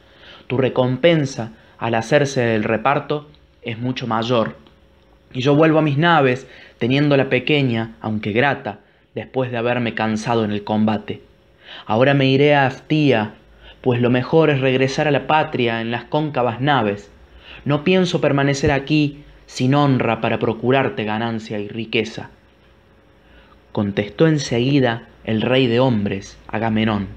tu 0.47 0.57
recompensa, 0.57 1.51
al 1.77 1.95
hacerse 1.95 2.55
el 2.55 2.63
reparto, 2.63 3.27
es 3.61 3.77
mucho 3.77 4.07
mayor. 4.07 4.55
Y 5.33 5.41
yo 5.41 5.55
vuelvo 5.55 5.79
a 5.79 5.83
mis 5.83 5.97
naves, 5.97 6.47
teniendo 6.77 7.17
la 7.17 7.29
pequeña, 7.29 7.95
aunque 8.01 8.31
grata, 8.31 8.79
después 9.15 9.49
de 9.49 9.57
haberme 9.57 9.95
cansado 9.95 10.43
en 10.43 10.51
el 10.51 10.65
combate. 10.65 11.21
Ahora 11.85 12.13
me 12.13 12.27
iré 12.27 12.53
a 12.53 12.67
Aftía, 12.67 13.33
pues 13.81 14.01
lo 14.01 14.09
mejor 14.09 14.49
es 14.49 14.59
regresar 14.59 15.07
a 15.07 15.11
la 15.11 15.25
patria 15.25 15.81
en 15.81 15.89
las 15.89 16.03
cóncavas 16.03 16.59
naves. 16.59 17.09
No 17.63 17.83
pienso 17.83 18.19
permanecer 18.19 18.71
aquí 18.71 19.23
sin 19.45 19.73
honra 19.73 20.21
para 20.21 20.37
procurarte 20.37 21.05
ganancia 21.05 21.59
y 21.59 21.69
riqueza. 21.69 22.29
Contestó 23.71 24.27
enseguida 24.27 25.07
el 25.23 25.41
rey 25.41 25.67
de 25.67 25.79
hombres, 25.79 26.37
Agamenón. 26.47 27.07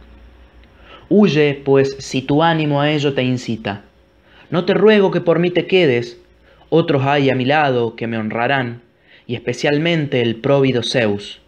Huye, 1.09 1.61
pues, 1.64 1.97
si 1.99 2.23
tu 2.23 2.43
ánimo 2.43 2.81
a 2.81 2.90
ello 2.90 3.14
te 3.14 3.23
incita. 3.23 3.83
No 4.50 4.64
te 4.64 4.75
ruego 4.75 5.11
que 5.11 5.21
por 5.21 5.38
mí 5.38 5.50
te 5.50 5.67
quedes, 5.67 6.21
otros 6.69 7.05
hay 7.05 7.31
a 7.31 7.35
mi 7.35 7.45
lado 7.45 7.97
que 7.97 8.07
me 8.07 8.19
honrarán, 8.19 8.83
y 9.26 9.35
especialmente 9.35 10.21
el 10.21 10.37
próvido 10.37 10.83
Zeus 10.83 11.40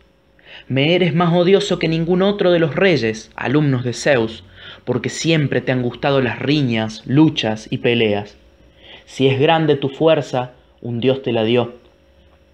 me 0.71 0.95
eres 0.95 1.17
más 1.17 1.35
odioso 1.35 1.81
que 1.81 1.89
ningún 1.89 2.23
otro 2.23 2.53
de 2.53 2.61
los 2.61 2.77
reyes, 2.77 3.33
alumnos 3.35 3.83
de 3.83 3.93
Zeus, 3.93 4.45
porque 4.85 5.09
siempre 5.09 5.61
te 5.61 5.73
han 5.73 5.83
gustado 5.83 6.21
las 6.21 6.39
riñas, 6.39 7.03
luchas 7.07 7.67
y 7.73 7.79
peleas. 7.79 8.37
Si 9.05 9.27
es 9.27 9.41
grande 9.41 9.75
tu 9.75 9.89
fuerza, 9.89 10.53
un 10.81 11.01
dios 11.01 11.23
te 11.23 11.33
la 11.33 11.43
dio. 11.43 11.75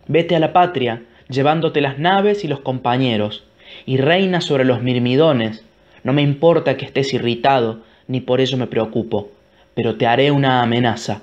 Vete 0.09 0.35
a 0.35 0.39
la 0.39 0.55
patria, 0.55 1.03
llevándote 1.29 1.83
las 1.83 1.99
naves 1.99 2.43
y 2.43 2.49
los 2.49 2.61
compañeros, 2.61 3.45
y 3.85 3.99
reina 3.99 4.41
sobre 4.41 4.65
los 4.65 4.81
mirmidones. 4.81 5.63
No 6.03 6.15
me 6.15 6.23
importa 6.23 6.79
que 6.79 6.87
estés 6.87 7.13
irritado, 7.13 7.83
ni 8.09 8.23
por 8.23 8.41
ello 8.41 8.57
me 8.57 8.67
preocupo, 8.67 9.31
pero 9.75 9.97
te 9.97 10.07
haré 10.07 10.31
una 10.31 10.63
amenaza. 10.63 11.21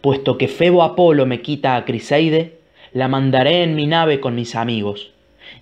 Puesto 0.00 0.38
que 0.38 0.48
Febo 0.48 0.82
Apolo 0.82 1.24
me 1.24 1.40
quita 1.40 1.76
a 1.76 1.84
Criseide, 1.84 2.58
la 2.92 3.06
mandaré 3.06 3.62
en 3.62 3.76
mi 3.76 3.86
nave 3.86 4.18
con 4.18 4.34
mis 4.34 4.56
amigos 4.56 5.12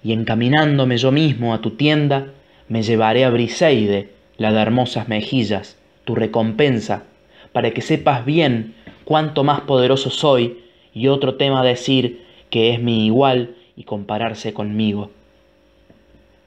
y 0.02 0.12
encaminándome 0.12 0.96
yo 0.98 1.12
mismo 1.12 1.54
a 1.54 1.60
tu 1.60 1.70
tienda, 1.72 2.28
me 2.68 2.82
llevaré 2.82 3.24
a 3.24 3.30
Briseide, 3.30 4.10
la 4.36 4.52
de 4.52 4.60
hermosas 4.60 5.08
mejillas, 5.08 5.76
tu 6.04 6.14
recompensa, 6.14 7.04
para 7.52 7.70
que 7.70 7.80
sepas 7.80 8.24
bien 8.24 8.74
cuánto 9.04 9.44
más 9.44 9.60
poderoso 9.62 10.10
soy, 10.10 10.60
y 10.92 11.08
otro 11.08 11.34
tema 11.34 11.64
decir 11.64 12.24
que 12.50 12.72
es 12.72 12.80
mi 12.80 13.06
igual 13.06 13.56
y 13.76 13.84
compararse 13.84 14.52
conmigo. 14.52 15.10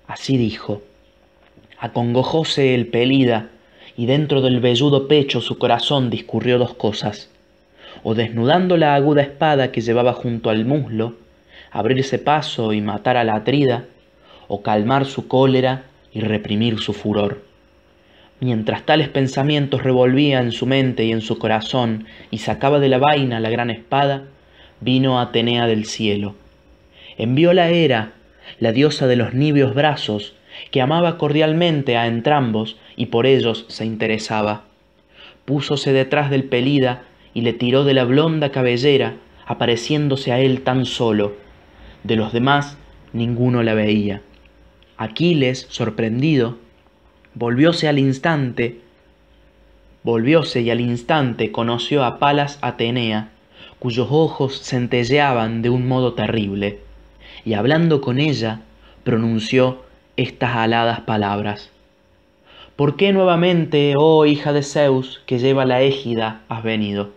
Así 0.08 0.38
dijo. 0.38 0.82
Acongojóse 1.79 2.74
el 2.74 2.88
pelida, 2.88 3.50
y 3.98 4.06
dentro 4.06 4.41
del 4.41 4.60
velludo 4.60 5.08
pecho 5.08 5.41
su 5.41 5.58
corazón 5.58 6.10
discurrió 6.10 6.60
dos 6.60 6.74
cosas, 6.74 7.29
o 8.03 8.15
desnudando 8.15 8.77
la 8.77 8.96
aguda 8.96 9.22
espada 9.22 9.72
que 9.72 9.82
llevaba 9.82 10.13
junto 10.13 10.50
al 10.50 10.65
muslo, 10.65 11.15
abrirse 11.78 12.18
paso 12.18 12.74
y 12.74 12.82
matar 12.82 13.18
a 13.18 13.24
la 13.24 13.36
atrida, 13.36 13.86
o 14.48 14.64
calmar 14.64 15.06
su 15.06 15.28
cólera 15.28 15.84
y 16.12 16.22
reprimir 16.22 16.80
su 16.80 16.92
furor. 16.92 17.44
Mientras 18.40 18.84
tales 18.84 19.10
pensamientos 19.10 19.84
revolvía 19.84 20.40
en 20.40 20.52
su 20.52 20.66
mente 20.66 21.06
y 21.06 21.12
en 21.12 21.22
su 21.22 21.38
corazón 21.38 22.06
y 22.32 22.40
sacaba 22.40 22.80
de 22.80 22.90
la 22.90 22.98
vaina 22.98 23.40
la 23.40 23.52
gran 23.52 23.70
espada, 23.70 24.24
vino 24.82 25.20
Atenea 25.20 25.68
del 25.68 25.86
cielo. 25.86 26.34
Envió 27.16 27.54
la 27.54 27.70
Hera, 27.70 28.14
la 28.60 28.72
diosa 28.72 29.06
de 29.06 29.16
los 29.16 29.36
nibios 29.36 29.76
brazos, 29.76 30.34
que 30.72 30.82
amaba 30.82 31.20
cordialmente 31.20 31.96
a 31.96 32.08
entrambos 32.08 32.78
y 32.96 33.08
por 33.08 33.28
ellos 33.28 33.66
se 33.68 33.86
interesaba. 33.86 34.64
Púsose 35.46 35.94
detrás 35.94 36.32
del 36.32 36.46
Pelida 36.46 37.04
y 37.36 37.42
le 37.42 37.54
tiró 37.54 37.84
de 37.84 37.94
la 37.94 38.04
blonda 38.04 38.50
cabellera, 38.50 39.18
apareciéndose 39.46 40.32
a 40.32 40.40
él 40.40 40.62
tan 40.62 40.86
solo, 40.86 41.46
de 42.08 42.16
los 42.16 42.34
demás 42.34 42.78
ninguno 43.14 43.62
la 43.64 43.74
veía. 43.74 44.22
Aquiles, 44.98 45.68
sorprendido, 45.70 46.58
volvióse 47.36 47.88
al 47.88 48.00
instante, 48.00 48.80
volvióse 50.04 50.62
y 50.62 50.72
al 50.72 50.82
instante 50.82 51.52
conoció 51.52 52.04
a 52.04 52.18
Palas 52.18 52.58
Atenea, 52.62 53.30
cuyos 53.78 54.08
ojos 54.10 54.62
centelleaban 54.64 55.62
de 55.62 55.70
un 55.70 55.88
modo 55.88 56.14
terrible, 56.14 56.80
y 57.46 57.54
hablando 57.54 58.02
con 58.02 58.20
ella, 58.20 58.62
pronunció 59.04 59.84
estas 60.16 60.56
aladas 60.56 61.02
palabras. 61.02 61.72
¿Por 62.76 62.96
qué 62.96 63.12
nuevamente, 63.12 63.94
oh 63.98 64.26
hija 64.26 64.54
de 64.54 64.64
Zeus, 64.64 65.22
que 65.26 65.40
lleva 65.40 65.66
la 65.66 65.82
égida, 65.82 66.42
has 66.48 66.64
venido? 66.64 67.12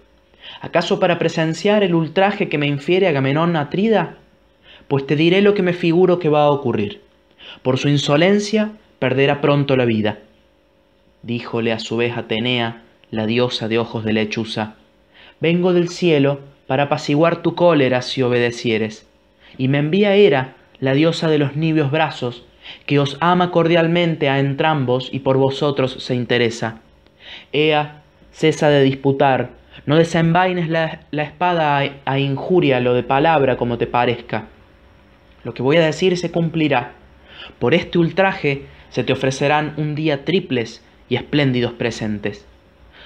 ¿Acaso 0.60 1.00
para 1.00 1.18
presenciar 1.18 1.82
el 1.82 1.94
ultraje 1.94 2.48
que 2.48 2.58
me 2.58 2.66
infiere 2.66 3.08
Agamenón 3.08 3.56
Atrida? 3.56 4.16
Pues 4.90 5.06
te 5.06 5.14
diré 5.14 5.40
lo 5.40 5.54
que 5.54 5.62
me 5.62 5.72
figuro 5.72 6.18
que 6.18 6.28
va 6.28 6.42
a 6.42 6.50
ocurrir. 6.50 7.00
Por 7.62 7.78
su 7.78 7.88
insolencia 7.88 8.72
perderá 8.98 9.40
pronto 9.40 9.76
la 9.76 9.84
vida. 9.84 10.18
Díjole 11.22 11.70
a 11.70 11.78
su 11.78 11.96
vez 11.96 12.16
Atenea, 12.16 12.82
la 13.12 13.26
diosa 13.26 13.68
de 13.68 13.78
ojos 13.78 14.04
de 14.04 14.14
lechuza, 14.14 14.74
vengo 15.38 15.72
del 15.74 15.90
cielo 15.90 16.40
para 16.66 16.84
apaciguar 16.84 17.40
tu 17.40 17.54
cólera 17.54 18.02
si 18.02 18.22
obedecieres. 18.22 19.06
Y 19.56 19.68
me 19.68 19.78
envía 19.78 20.16
Hera, 20.16 20.56
la 20.80 20.94
diosa 20.94 21.28
de 21.28 21.38
los 21.38 21.54
nibios 21.54 21.92
brazos, 21.92 22.42
que 22.86 22.98
os 22.98 23.16
ama 23.20 23.52
cordialmente 23.52 24.28
a 24.28 24.40
entrambos 24.40 25.08
y 25.12 25.20
por 25.20 25.36
vosotros 25.36 26.02
se 26.02 26.16
interesa. 26.16 26.80
Ea, 27.52 28.02
cesa 28.32 28.68
de 28.70 28.82
disputar, 28.82 29.50
no 29.86 29.94
desenvaines 29.94 30.68
la, 30.68 31.02
espada 31.12 31.78
a, 31.78 31.90
a 32.06 32.18
injuria 32.18 32.80
lo 32.80 32.92
de 32.92 33.04
palabra 33.04 33.56
como 33.56 33.78
te 33.78 33.86
parezca 33.86 34.48
lo 35.44 35.54
que 35.54 35.62
voy 35.62 35.76
a 35.76 35.84
decir 35.84 36.16
se 36.16 36.30
cumplirá. 36.30 36.92
Por 37.58 37.74
este 37.74 37.98
ultraje 37.98 38.66
se 38.90 39.04
te 39.04 39.12
ofrecerán 39.12 39.74
un 39.76 39.94
día 39.94 40.24
triples 40.24 40.84
y 41.08 41.16
espléndidos 41.16 41.72
presentes. 41.72 42.46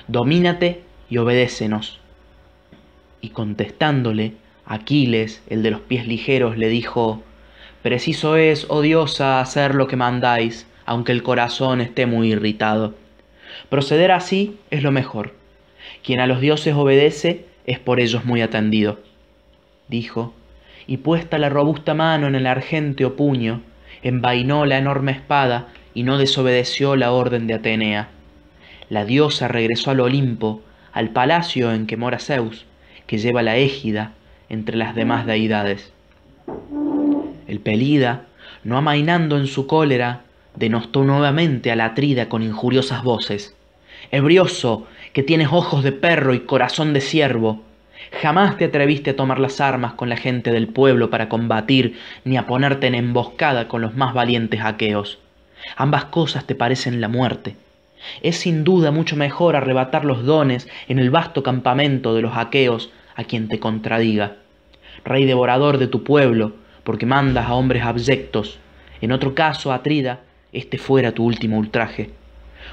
Domínate 0.08 0.82
y 1.08 1.18
obedécenos. 1.18 2.00
Y 3.20 3.30
contestándole, 3.30 4.32
Aquiles, 4.66 5.42
el 5.48 5.62
de 5.62 5.70
los 5.70 5.80
pies 5.80 6.06
ligeros, 6.06 6.56
le 6.56 6.68
dijo, 6.68 7.22
Preciso 7.82 8.36
es, 8.36 8.66
oh 8.70 8.80
diosa, 8.80 9.40
hacer 9.40 9.74
lo 9.74 9.86
que 9.86 9.96
mandáis, 9.96 10.66
aunque 10.86 11.12
el 11.12 11.22
corazón 11.22 11.80
esté 11.80 12.06
muy 12.06 12.32
irritado. 12.32 12.94
Proceder 13.68 14.10
así 14.10 14.56
es 14.70 14.82
lo 14.82 14.90
mejor. 14.90 15.34
Quien 16.02 16.20
a 16.20 16.26
los 16.26 16.40
dioses 16.40 16.74
obedece 16.74 17.44
es 17.66 17.78
por 17.78 18.00
ellos 18.00 18.24
muy 18.24 18.40
atendido. 18.42 19.00
Dijo, 19.88 20.34
y 20.86 20.98
puesta 20.98 21.38
la 21.38 21.48
robusta 21.48 21.94
mano 21.94 22.26
en 22.26 22.34
el 22.34 22.46
argénteo 22.46 23.16
puño, 23.16 23.62
envainó 24.02 24.66
la 24.66 24.78
enorme 24.78 25.12
espada 25.12 25.68
y 25.94 26.02
no 26.02 26.18
desobedeció 26.18 26.96
la 26.96 27.12
orden 27.12 27.46
de 27.46 27.54
Atenea. 27.54 28.08
La 28.90 29.04
diosa 29.04 29.48
regresó 29.48 29.90
al 29.90 30.00
Olimpo, 30.00 30.62
al 30.92 31.10
palacio 31.10 31.72
en 31.72 31.86
que 31.86 31.96
mora 31.96 32.18
Zeus, 32.18 32.66
que 33.06 33.18
lleva 33.18 33.42
la 33.42 33.56
égida 33.56 34.12
entre 34.48 34.76
las 34.76 34.94
demás 34.94 35.26
deidades. 35.26 35.92
El 37.46 37.60
Pelida, 37.60 38.26
no 38.62 38.76
amainando 38.76 39.38
en 39.38 39.46
su 39.46 39.66
cólera, 39.66 40.22
denostó 40.56 41.04
nuevamente 41.04 41.70
a 41.70 41.76
la 41.76 41.86
Atrida 41.86 42.28
con 42.28 42.42
injuriosas 42.42 43.02
voces. 43.02 43.56
Ebrioso, 44.10 44.86
que 45.12 45.22
tienes 45.22 45.48
ojos 45.50 45.82
de 45.82 45.92
perro 45.92 46.34
y 46.34 46.40
corazón 46.40 46.92
de 46.92 47.00
ciervo, 47.00 47.62
Jamás 48.22 48.56
te 48.56 48.66
atreviste 48.66 49.10
a 49.10 49.16
tomar 49.16 49.38
las 49.38 49.60
armas 49.60 49.94
con 49.94 50.08
la 50.08 50.16
gente 50.16 50.50
del 50.50 50.68
pueblo 50.68 51.10
para 51.10 51.28
combatir, 51.28 51.98
ni 52.24 52.36
a 52.36 52.46
ponerte 52.46 52.86
en 52.86 52.94
emboscada 52.94 53.68
con 53.68 53.82
los 53.82 53.94
más 53.94 54.14
valientes 54.14 54.60
aqueos. 54.62 55.18
Ambas 55.76 56.06
cosas 56.06 56.46
te 56.46 56.54
parecen 56.54 57.00
la 57.00 57.08
muerte. 57.08 57.56
Es 58.22 58.36
sin 58.36 58.64
duda 58.64 58.90
mucho 58.90 59.16
mejor 59.16 59.56
arrebatar 59.56 60.04
los 60.04 60.24
dones 60.24 60.68
en 60.88 60.98
el 60.98 61.10
vasto 61.10 61.42
campamento 61.42 62.14
de 62.14 62.22
los 62.22 62.36
aqueos 62.36 62.90
a 63.16 63.24
quien 63.24 63.48
te 63.48 63.58
contradiga. 63.58 64.36
Rey 65.04 65.24
devorador 65.24 65.78
de 65.78 65.86
tu 65.86 66.04
pueblo, 66.04 66.52
porque 66.82 67.06
mandas 67.06 67.48
a 67.48 67.54
hombres 67.54 67.82
abyectos. 67.82 68.58
En 69.00 69.12
otro 69.12 69.34
caso, 69.34 69.72
Atrida, 69.72 70.20
este 70.52 70.78
fuera 70.78 71.12
tu 71.12 71.24
último 71.24 71.58
ultraje. 71.58 72.10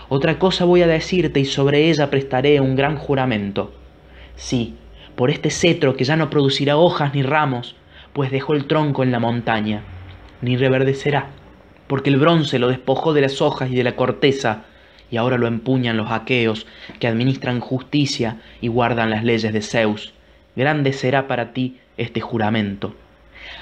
Otra 0.10 0.40
cosa 0.40 0.66
voy 0.66 0.82
a 0.82 0.88
decirte 0.88 1.40
y 1.40 1.46
sobre 1.46 1.90
ella 1.90 2.10
prestaré 2.10 2.60
un 2.60 2.76
gran 2.76 2.98
juramento. 2.98 3.74
Sí, 4.36 4.76
por 5.16 5.30
este 5.30 5.50
cetro 5.50 5.96
que 5.96 6.04
ya 6.04 6.16
no 6.16 6.30
producirá 6.30 6.78
hojas 6.78 7.14
ni 7.14 7.24
ramos, 7.24 7.76
pues 8.14 8.32
dejó 8.32 8.54
el 8.54 8.66
tronco 8.66 9.04
en 9.04 9.12
la 9.12 9.20
montaña, 9.20 9.84
ni 10.42 10.58
reverdecerá, 10.58 11.28
porque 11.88 12.10
el 12.10 12.18
bronce 12.18 12.60
lo 12.60 12.68
despojó 12.70 13.14
de 13.14 13.22
las 13.22 13.42
hojas 13.42 13.70
y 13.72 13.76
de 13.76 13.84
la 13.84 13.96
corteza, 13.96 14.64
y 15.10 15.18
ahora 15.18 15.38
lo 15.38 15.48
empuñan 15.48 15.98
los 15.98 16.12
aqueos, 16.12 16.66
que 17.00 17.08
administran 17.08 17.60
justicia 17.60 18.38
y 18.62 18.70
guardan 18.70 19.10
las 19.10 19.24
leyes 19.24 19.52
de 19.52 19.62
Zeus. 19.62 20.14
Grande 20.56 20.94
será 20.94 21.28
para 21.28 21.54
ti 21.54 21.78
este 21.98 22.22
juramento. 22.22 22.96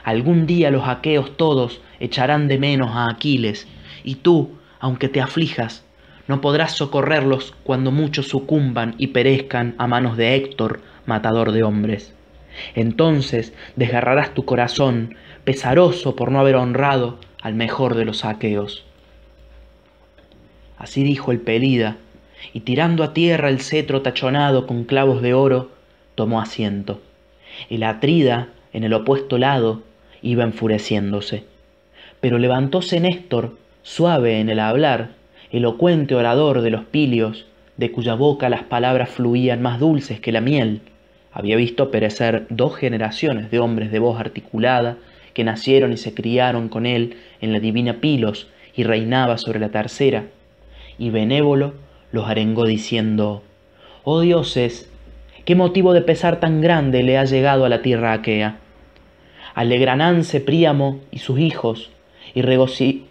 Algún 0.04 0.46
día 0.46 0.72
los 0.72 0.88
aqueos 0.88 1.38
todos 1.38 1.82
echarán 2.00 2.48
de 2.48 2.60
menos 2.60 2.92
a 2.96 3.10
Aquiles, 3.10 3.68
y 4.04 4.16
tú, 4.16 4.52
aunque 4.80 5.10
te 5.10 5.22
aflijas, 5.22 5.84
no 6.28 6.42
podrás 6.42 6.74
socorrerlos 6.74 7.56
cuando 7.64 7.92
muchos 7.92 8.28
sucumban 8.28 8.94
y 9.00 9.08
perezcan 9.08 9.74
a 9.80 9.88
manos 9.88 10.16
de 10.16 10.36
Héctor, 10.36 10.82
matador 11.10 11.52
de 11.52 11.64
hombres. 11.64 12.14
Entonces 12.76 13.54
desgarrarás 13.76 14.34
tu 14.34 14.46
corazón, 14.46 15.16
pesaroso 15.44 16.16
por 16.16 16.32
no 16.32 16.40
haber 16.40 16.56
honrado 16.56 17.20
al 17.42 17.56
mejor 17.56 17.96
de 17.96 18.06
los 18.06 18.24
aqueos. 18.24 18.86
Así 20.78 21.04
dijo 21.04 21.34
el 21.34 21.42
Pelida, 21.42 21.98
y 22.54 22.62
tirando 22.62 23.04
a 23.04 23.14
tierra 23.14 23.50
el 23.50 23.60
cetro 23.60 24.02
tachonado 24.02 24.66
con 24.66 24.86
clavos 24.86 25.22
de 25.22 25.34
oro, 25.34 25.72
tomó 26.16 26.40
asiento. 26.40 27.02
El 27.70 27.84
Atrida, 27.84 28.48
en 28.72 28.86
el 28.86 28.94
opuesto 28.94 29.38
lado, 29.38 29.84
iba 30.22 30.44
enfureciéndose. 30.44 31.44
Pero 32.22 32.38
levantóse 32.38 33.00
Néstor, 33.00 33.58
suave 33.84 34.40
en 34.40 34.50
el 34.50 34.60
hablar, 34.60 35.12
elocuente 35.52 36.16
orador 36.16 36.62
de 36.62 36.70
los 36.70 36.86
pilios, 36.86 37.46
de 37.78 37.92
cuya 37.92 38.14
boca 38.14 38.50
las 38.50 38.64
palabras 38.64 39.10
fluían 39.10 39.62
más 39.62 39.80
dulces 39.80 40.20
que 40.20 40.32
la 40.32 40.42
miel. 40.42 40.82
Había 41.32 41.56
visto 41.56 41.92
perecer 41.92 42.48
dos 42.50 42.76
generaciones 42.76 43.52
de 43.52 43.60
hombres 43.60 43.92
de 43.92 44.00
voz 44.00 44.20
articulada 44.20 44.98
que 45.34 45.44
nacieron 45.44 45.94
y 45.94 45.98
se 45.98 46.14
criaron 46.14 46.70
con 46.70 46.86
él 46.86 47.18
en 47.42 47.54
la 47.54 47.60
divina 47.60 47.96
Pilos 48.02 48.48
y 48.76 48.84
reinaba 48.84 49.38
sobre 49.38 49.60
la 49.60 49.70
tercera 49.70 50.26
y 51.00 51.10
benévolo 51.10 51.74
los 52.12 52.28
arengó 52.28 52.66
diciendo, 52.66 53.42
Oh 54.04 54.22
dioses, 54.22 54.92
¿qué 55.46 55.56
motivo 55.56 55.94
de 55.94 56.02
pesar 56.02 56.40
tan 56.40 56.62
grande 56.62 57.02
le 57.04 57.18
ha 57.18 57.26
llegado 57.26 57.66
a 57.66 57.70
la 57.70 57.82
tierra 57.82 58.14
aquea? 58.14 58.58
Alegranánse 59.56 60.42
Príamo 60.42 61.00
y 61.12 61.20
sus 61.20 61.40
hijos, 61.40 61.90
y, 62.36 62.42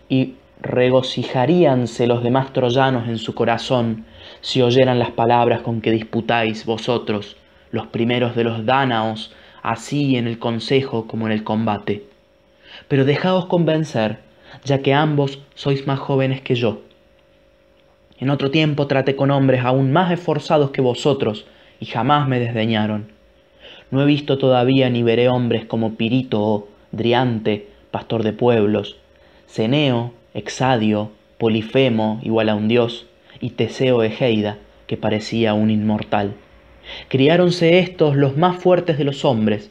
y 0.08 0.34
regocijaríanse 0.60 2.06
los 2.06 2.22
demás 2.22 2.52
troyanos 2.52 3.08
en 3.08 3.18
su 3.18 3.34
corazón 3.34 4.04
si 4.40 4.62
oyeran 4.62 4.98
las 4.98 5.10
palabras 5.10 5.62
con 5.62 5.80
que 5.80 5.90
disputáis 5.90 6.64
vosotros, 6.64 7.36
los 7.70 7.86
primeros 7.86 8.34
de 8.34 8.44
los 8.44 8.64
dánaos, 8.64 9.32
así 9.62 10.16
en 10.16 10.26
el 10.26 10.38
consejo 10.38 11.06
como 11.06 11.26
en 11.26 11.32
el 11.32 11.44
combate. 11.44 12.04
Pero 12.88 13.04
dejaos 13.04 13.46
convencer, 13.46 14.18
ya 14.64 14.80
que 14.82 14.94
ambos 14.94 15.40
sois 15.54 15.86
más 15.86 15.98
jóvenes 15.98 16.40
que 16.40 16.54
yo 16.54 16.80
en 18.20 18.30
otro 18.30 18.50
tiempo 18.50 18.88
traté 18.88 19.14
con 19.14 19.30
hombres 19.30 19.64
aún 19.64 19.92
más 19.92 20.10
esforzados 20.10 20.70
que 20.70 20.80
vosotros, 20.80 21.46
y 21.78 21.86
jamás 21.86 22.26
me 22.26 22.40
desdeñaron. 22.40 23.06
No 23.92 24.02
he 24.02 24.06
visto 24.06 24.38
todavía 24.38 24.90
ni 24.90 25.04
veré 25.04 25.28
hombres 25.28 25.64
como 25.64 25.94
Pirito 25.94 26.42
o 26.42 26.68
Driante, 26.90 27.68
pastor 27.92 28.24
de 28.24 28.32
pueblos, 28.32 28.96
Ceneo, 29.46 30.12
Exadio, 30.34 31.12
Polifemo, 31.38 32.18
igual 32.22 32.48
a 32.48 32.56
un 32.56 32.66
dios, 32.66 33.06
y 33.40 33.50
Teseo 33.50 34.02
Egeida, 34.02 34.58
que 34.88 34.96
parecía 34.96 35.54
un 35.54 35.70
inmortal. 35.70 36.34
Criáronse 37.08 37.78
estos 37.78 38.16
los 38.16 38.36
más 38.36 38.56
fuertes 38.56 38.98
de 38.98 39.04
los 39.04 39.24
hombres, 39.24 39.70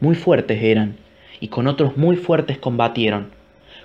muy 0.00 0.14
fuertes 0.14 0.62
eran, 0.62 0.96
y 1.40 1.48
con 1.48 1.66
otros 1.66 1.96
muy 1.96 2.16
fuertes 2.16 2.58
combatieron, 2.58 3.30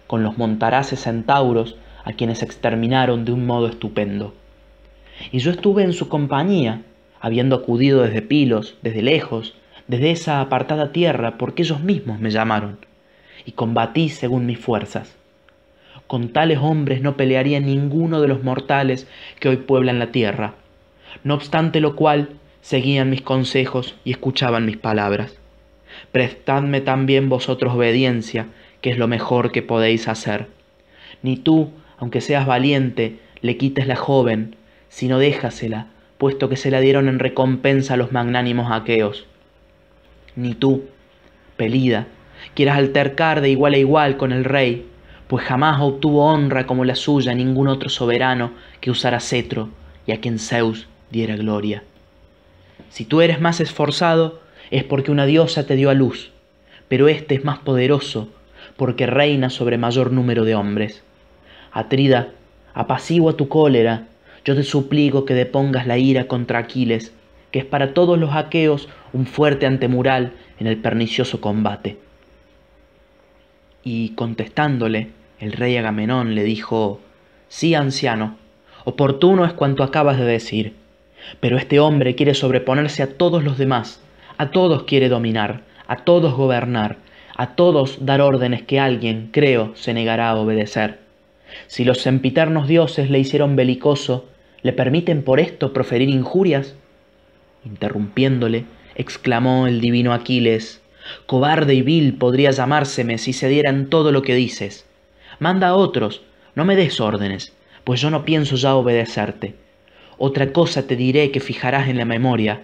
con 0.07 0.23
los 0.23 0.37
montaraces 0.37 0.99
centauros, 1.01 1.77
a 2.03 2.13
quienes 2.13 2.41
exterminaron 2.41 3.25
de 3.25 3.31
un 3.31 3.45
modo 3.45 3.67
estupendo. 3.67 4.33
Y 5.31 5.39
yo 5.39 5.51
estuve 5.51 5.83
en 5.83 5.93
su 5.93 6.09
compañía, 6.09 6.81
habiendo 7.19 7.55
acudido 7.55 8.01
desde 8.01 8.21
Pilos, 8.21 8.75
desde 8.81 9.03
lejos, 9.03 9.55
desde 9.87 10.11
esa 10.11 10.41
apartada 10.41 10.91
tierra, 10.91 11.37
porque 11.37 11.61
ellos 11.61 11.81
mismos 11.81 12.19
me 12.19 12.31
llamaron, 12.31 12.79
y 13.45 13.51
combatí 13.51 14.09
según 14.09 14.45
mis 14.45 14.59
fuerzas. 14.59 15.15
Con 16.07 16.29
tales 16.29 16.57
hombres 16.59 17.01
no 17.01 17.15
pelearía 17.15 17.59
ninguno 17.59 18.21
de 18.21 18.27
los 18.27 18.43
mortales 18.43 19.07
que 19.39 19.49
hoy 19.49 19.57
pueblan 19.57 19.99
la 19.99 20.11
tierra, 20.11 20.55
no 21.23 21.35
obstante 21.35 21.79
lo 21.79 21.95
cual 21.95 22.29
seguían 22.61 23.09
mis 23.09 23.21
consejos 23.21 23.95
y 24.03 24.11
escuchaban 24.11 24.65
mis 24.65 24.77
palabras. 24.77 25.37
Prestadme 26.11 26.81
también 26.81 27.29
vosotros 27.29 27.73
obediencia, 27.73 28.47
que 28.81 28.91
es 28.91 28.97
lo 28.97 29.07
mejor 29.07 29.51
que 29.51 29.61
podéis 29.61 30.07
hacer. 30.07 30.47
Ni 31.21 31.37
tú, 31.37 31.71
aunque 31.97 32.21
seas 32.21 32.45
valiente, 32.45 33.19
le 33.41 33.57
quites 33.57 33.87
la 33.87 33.95
joven, 33.95 34.55
sino 34.89 35.19
déjasela, 35.19 35.87
puesto 36.17 36.49
que 36.49 36.57
se 36.57 36.71
la 36.71 36.79
dieron 36.79 37.07
en 37.07 37.19
recompensa 37.19 37.95
a 37.95 37.97
los 37.97 38.11
magnánimos 38.11 38.71
aqueos. 38.71 39.25
Ni 40.35 40.53
tú, 40.53 40.85
Pelida, 41.57 42.07
quieras 42.53 42.77
altercar 42.77 43.41
de 43.41 43.49
igual 43.49 43.73
a 43.73 43.77
igual 43.77 44.17
con 44.17 44.31
el 44.31 44.43
rey, 44.43 44.87
pues 45.27 45.45
jamás 45.45 45.79
obtuvo 45.81 46.25
honra 46.25 46.65
como 46.65 46.85
la 46.85 46.95
suya 46.95 47.33
ningún 47.33 47.67
otro 47.67 47.89
soberano 47.89 48.51
que 48.81 48.91
usara 48.91 49.19
cetro 49.19 49.69
y 50.05 50.11
a 50.11 50.19
quien 50.19 50.39
Zeus 50.39 50.87
diera 51.09 51.35
gloria. 51.35 51.83
Si 52.91 53.05
tú 53.05 53.21
eres 53.21 53.39
más 53.39 53.61
esforzado, 53.61 54.41
es 54.69 54.83
porque 54.83 55.11
una 55.11 55.25
diosa 55.25 55.65
te 55.65 55.77
dio 55.77 55.89
a 55.89 55.93
luz, 55.93 56.31
pero 56.89 57.07
éste 57.07 57.35
es 57.35 57.45
más 57.45 57.59
poderoso, 57.59 58.27
porque 58.75 59.05
reina 59.05 59.49
sobre 59.49 59.77
mayor 59.77 60.11
número 60.11 60.43
de 60.43 60.55
hombres. 60.55 61.01
Atrida, 61.71 62.33
apacigua 62.73 63.37
tu 63.37 63.47
cólera, 63.47 64.07
yo 64.43 64.55
te 64.55 64.63
suplico 64.63 65.23
que 65.23 65.33
depongas 65.33 65.87
la 65.87 65.97
ira 65.97 66.27
contra 66.27 66.59
Aquiles, 66.59 67.13
que 67.51 67.59
es 67.59 67.65
para 67.65 67.93
todos 67.93 68.19
los 68.19 68.35
aqueos 68.35 68.89
un 69.13 69.25
fuerte 69.25 69.65
antemural 69.65 70.33
en 70.59 70.67
el 70.67 70.75
pernicioso 70.75 71.39
combate. 71.39 71.97
Y 73.85 74.09
contestándole, 74.15 75.11
el 75.39 75.53
rey 75.53 75.77
Agamenón 75.77 76.35
le 76.35 76.43
dijo, 76.43 76.99
Sí, 77.47 77.73
anciano, 77.73 78.35
oportuno 78.83 79.45
es 79.45 79.53
cuanto 79.53 79.81
acabas 79.81 80.17
de 80.17 80.25
decir, 80.25 80.80
pero 81.39 81.57
este 81.57 81.79
hombre 81.79 82.15
quiere 82.15 82.33
sobreponerse 82.33 83.03
a 83.03 83.17
todos 83.17 83.43
los 83.43 83.57
demás, 83.57 84.01
a 84.37 84.51
todos 84.51 84.83
quiere 84.83 85.09
dominar, 85.09 85.61
a 85.87 85.97
todos 85.97 86.33
gobernar, 86.33 86.97
a 87.35 87.55
todos 87.55 88.05
dar 88.05 88.21
órdenes 88.21 88.63
que 88.63 88.79
alguien, 88.79 89.29
creo, 89.31 89.71
se 89.75 89.93
negará 89.93 90.29
a 90.29 90.35
obedecer. 90.35 90.99
Si 91.67 91.83
los 91.83 91.99
sempiternos 92.01 92.67
dioses 92.67 93.09
le 93.09 93.19
hicieron 93.19 93.55
belicoso, 93.55 94.29
¿le 94.61 94.73
permiten 94.73 95.23
por 95.23 95.39
esto 95.39 95.73
proferir 95.73 96.09
injurias? 96.09 96.75
Interrumpiéndole, 97.65 98.65
exclamó 98.95 99.67
el 99.67 99.81
divino 99.81 100.13
Aquiles, 100.13 100.81
Cobarde 101.25 101.73
y 101.73 101.81
vil 101.81 102.15
podría 102.15 102.51
llamárseme 102.51 103.17
si 103.17 103.33
se 103.33 103.49
dieran 103.49 103.89
todo 103.89 104.11
lo 104.11 104.21
que 104.21 104.35
dices. 104.35 104.85
Manda 105.39 105.69
a 105.69 105.75
otros, 105.75 106.21
no 106.55 106.65
me 106.65 106.75
des 106.75 106.99
órdenes, 106.99 107.53
pues 107.83 108.01
yo 108.01 108.09
no 108.09 108.23
pienso 108.25 108.55
ya 108.55 108.75
obedecerte. 108.75 109.55
Otra 110.23 110.53
cosa 110.53 110.85
te 110.85 110.95
diré 110.95 111.31
que 111.31 111.39
fijarás 111.39 111.89
en 111.89 111.97
la 111.97 112.05
memoria. 112.05 112.61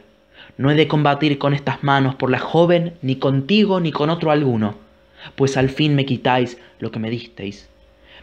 No 0.57 0.69
he 0.69 0.75
de 0.75 0.87
combatir 0.87 1.37
con 1.39 1.53
estas 1.53 1.83
manos 1.83 2.15
por 2.15 2.29
la 2.29 2.39
joven, 2.39 2.93
ni 3.01 3.15
contigo 3.15 3.79
ni 3.79 3.91
con 3.91 4.09
otro 4.09 4.29
alguno, 4.31 4.75
pues 5.35 5.57
al 5.57 5.69
fin 5.69 5.95
me 5.95 6.05
quitáis 6.05 6.59
lo 6.79 6.91
que 6.91 6.99
me 6.99 7.09
disteis 7.09 7.67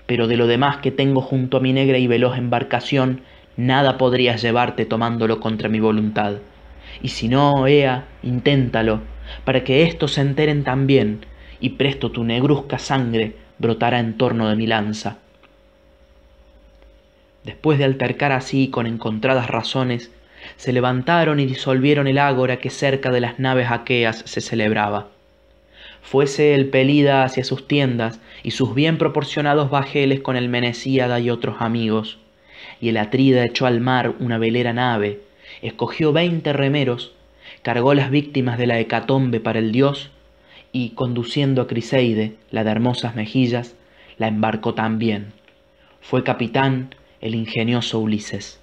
pero 0.06 0.26
de 0.26 0.36
lo 0.36 0.46
demás 0.46 0.78
que 0.78 0.90
tengo 0.90 1.20
junto 1.20 1.56
a 1.56 1.60
mi 1.60 1.72
negra 1.72 1.98
y 1.98 2.06
veloz 2.06 2.36
embarcación, 2.36 3.22
nada 3.56 3.96
podrías 3.96 4.42
llevarte 4.42 4.84
tomándolo 4.84 5.40
contra 5.40 5.68
mi 5.68 5.80
voluntad. 5.80 6.34
Y 7.02 7.08
si 7.08 7.28
no, 7.28 7.66
Ea, 7.66 8.06
inténtalo, 8.22 9.00
para 9.44 9.64
que 9.64 9.82
éstos 9.82 10.12
se 10.12 10.20
enteren 10.20 10.64
también, 10.64 11.24
y 11.60 11.70
presto 11.70 12.10
tu 12.10 12.24
negruzca 12.24 12.78
sangre 12.78 13.36
brotará 13.58 13.98
en 13.98 14.18
torno 14.18 14.48
de 14.48 14.56
mi 14.56 14.66
lanza. 14.66 15.18
Después 17.44 17.78
de 17.78 17.84
altercar 17.84 18.32
así 18.32 18.68
con 18.68 18.86
encontradas 18.86 19.48
razones, 19.48 20.10
se 20.56 20.72
levantaron 20.72 21.40
y 21.40 21.46
disolvieron 21.46 22.06
el 22.06 22.18
ágora 22.18 22.56
que 22.58 22.70
cerca 22.70 23.10
de 23.10 23.20
las 23.20 23.38
naves 23.38 23.70
aqueas 23.70 24.22
se 24.26 24.40
celebraba 24.40 25.08
fuese 26.04 26.54
el 26.54 26.68
Pelida 26.68 27.24
hacia 27.24 27.44
sus 27.44 27.66
tiendas 27.66 28.20
y 28.42 28.50
sus 28.52 28.74
bien 28.74 28.98
proporcionados 28.98 29.70
bajeles 29.70 30.20
con 30.20 30.36
el 30.36 30.48
Menecíada 30.48 31.18
y 31.18 31.30
otros 31.30 31.56
amigos. 31.60 32.18
y 32.80 32.88
el 32.88 32.96
atrida 32.98 33.44
echó 33.44 33.66
al 33.66 33.80
mar 33.80 34.14
una 34.20 34.36
velera 34.38 34.72
nave, 34.72 35.20
escogió 35.62 36.12
veinte 36.12 36.52
remeros, 36.52 37.12
cargó 37.62 37.94
las 37.94 38.10
víctimas 38.10 38.58
de 38.58 38.66
la 38.66 38.78
hecatombe 38.78 39.40
para 39.40 39.58
el 39.58 39.72
dios, 39.72 40.10
y 40.72 40.90
conduciendo 40.90 41.62
a 41.62 41.66
Criseide, 41.66 42.34
la 42.50 42.64
de 42.64 42.70
hermosas 42.70 43.14
mejillas, 43.14 43.74
la 44.18 44.28
embarcó 44.28 44.74
también. 44.74 45.32
Fue 46.00 46.24
capitán 46.24 46.94
el 47.24 47.34
ingenioso 47.34 48.00
Ulises. 48.00 48.60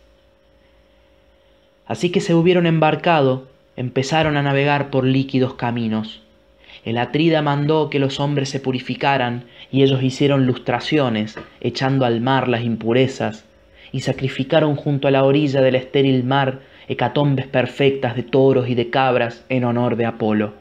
Así 1.88 2.12
que 2.12 2.22
se 2.22 2.36
hubieron 2.36 2.68
embarcado, 2.68 3.48
empezaron 3.76 4.38
a 4.38 4.44
navegar 4.44 4.92
por 4.92 5.04
líquidos 5.04 5.56
caminos. 5.56 6.22
El 6.86 7.00
Atrida 7.00 7.42
mandó 7.42 7.90
que 7.90 7.98
los 7.98 8.20
hombres 8.20 8.50
se 8.50 8.60
purificaran 8.60 9.46
y 9.72 9.82
ellos 9.82 10.04
hicieron 10.04 10.46
lustraciones, 10.46 11.40
echando 11.60 12.06
al 12.06 12.22
mar 12.22 12.48
las 12.48 12.64
impurezas, 12.64 13.46
y 13.92 14.02
sacrificaron 14.02 14.76
junto 14.76 15.08
a 15.08 15.12
la 15.12 15.24
orilla 15.24 15.62
del 15.62 15.74
estéril 15.74 16.24
mar 16.24 16.60
hecatombes 16.88 17.48
perfectas 17.48 18.16
de 18.16 18.22
toros 18.22 18.70
y 18.70 18.76
de 18.76 18.92
cabras 18.92 19.44
en 19.50 19.64
honor 19.64 19.96
de 19.96 20.06
Apolo. 20.06 20.54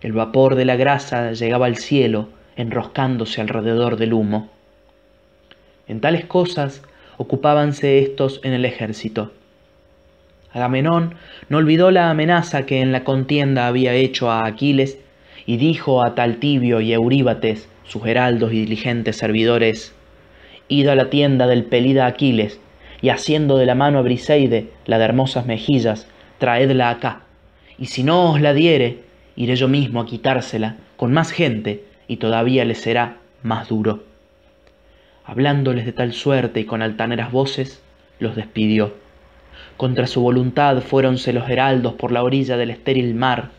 El 0.00 0.14
vapor 0.14 0.56
de 0.56 0.64
la 0.64 0.74
grasa 0.74 1.30
llegaba 1.30 1.66
al 1.66 1.76
cielo, 1.76 2.30
enroscándose 2.56 3.40
alrededor 3.40 3.98
del 3.98 4.14
humo. 4.14 4.57
En 5.88 6.00
tales 6.00 6.26
cosas 6.26 6.82
ocupábanse 7.16 7.98
estos 7.98 8.40
en 8.44 8.52
el 8.52 8.64
ejército. 8.64 9.32
Agamenón 10.52 11.14
no 11.48 11.58
olvidó 11.58 11.90
la 11.90 12.10
amenaza 12.10 12.66
que 12.66 12.80
en 12.80 12.92
la 12.92 13.04
contienda 13.04 13.66
había 13.66 13.94
hecho 13.94 14.30
a 14.30 14.46
Aquiles 14.46 14.98
y 15.46 15.56
dijo 15.56 16.02
a 16.02 16.14
Taltibio 16.14 16.80
y 16.80 16.92
Euríbates, 16.92 17.68
sus 17.84 18.06
heraldos 18.06 18.52
y 18.52 18.60
diligentes 18.60 19.16
servidores, 19.16 19.94
Id 20.68 20.88
a 20.88 20.94
la 20.94 21.08
tienda 21.08 21.46
del 21.46 21.64
pelida 21.64 22.06
Aquiles, 22.06 22.60
y 23.00 23.08
haciendo 23.08 23.56
de 23.56 23.64
la 23.64 23.74
mano 23.74 23.98
a 23.98 24.02
Briseide, 24.02 24.68
la 24.84 24.98
de 24.98 25.06
hermosas 25.06 25.46
mejillas, 25.46 26.06
traedla 26.38 26.90
acá, 26.90 27.22
y 27.78 27.86
si 27.86 28.02
no 28.02 28.32
os 28.32 28.40
la 28.42 28.52
diere, 28.52 28.98
iré 29.36 29.56
yo 29.56 29.68
mismo 29.68 30.00
a 30.00 30.06
quitársela 30.06 30.76
con 30.96 31.12
más 31.12 31.30
gente, 31.30 31.84
y 32.08 32.16
todavía 32.16 32.66
le 32.66 32.74
será 32.74 33.16
más 33.42 33.68
duro. 33.68 34.07
Hablándoles 35.28 35.84
de 35.84 35.92
tal 35.92 36.14
suerte 36.14 36.60
y 36.60 36.64
con 36.64 36.80
altaneras 36.80 37.30
voces, 37.30 37.82
los 38.18 38.34
despidió. 38.34 38.94
Contra 39.76 40.06
su 40.06 40.22
voluntad 40.22 40.80
fuéronse 40.80 41.34
los 41.34 41.50
heraldos 41.50 41.92
por 41.92 42.12
la 42.12 42.22
orilla 42.22 42.56
del 42.56 42.70
estéril 42.70 43.14
mar, 43.14 43.50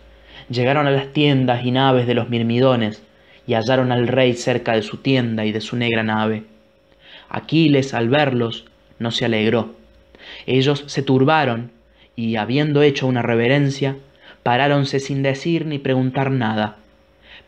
llegaron 0.50 0.88
a 0.88 0.92
las 0.92 1.14
tiendas 1.14 1.64
y 1.64 1.70
naves 1.70 2.08
de 2.08 2.16
los 2.16 2.28
mirmidones, 2.28 3.04
y 3.46 3.54
hallaron 3.54 3.92
al 3.92 4.08
rey 4.08 4.34
cerca 4.34 4.74
de 4.74 4.82
su 4.82 4.98
tienda 4.98 5.46
y 5.46 5.52
de 5.52 5.62
su 5.62 5.76
negra 5.76 6.02
nave. 6.02 6.44
Aquiles, 7.30 7.94
al 7.94 8.10
verlos, 8.10 8.66
no 8.98 9.12
se 9.12 9.26
alegró. 9.26 9.76
Ellos 10.48 10.86
se 10.88 11.04
turbaron, 11.04 11.70
y 12.16 12.38
habiendo 12.38 12.82
hecho 12.82 13.06
una 13.06 13.22
reverencia, 13.22 13.96
paráronse 14.42 15.00
sin 15.00 15.22
decir 15.22 15.68
ni 15.68 15.78
preguntar 15.78 16.32
nada. 16.32 16.78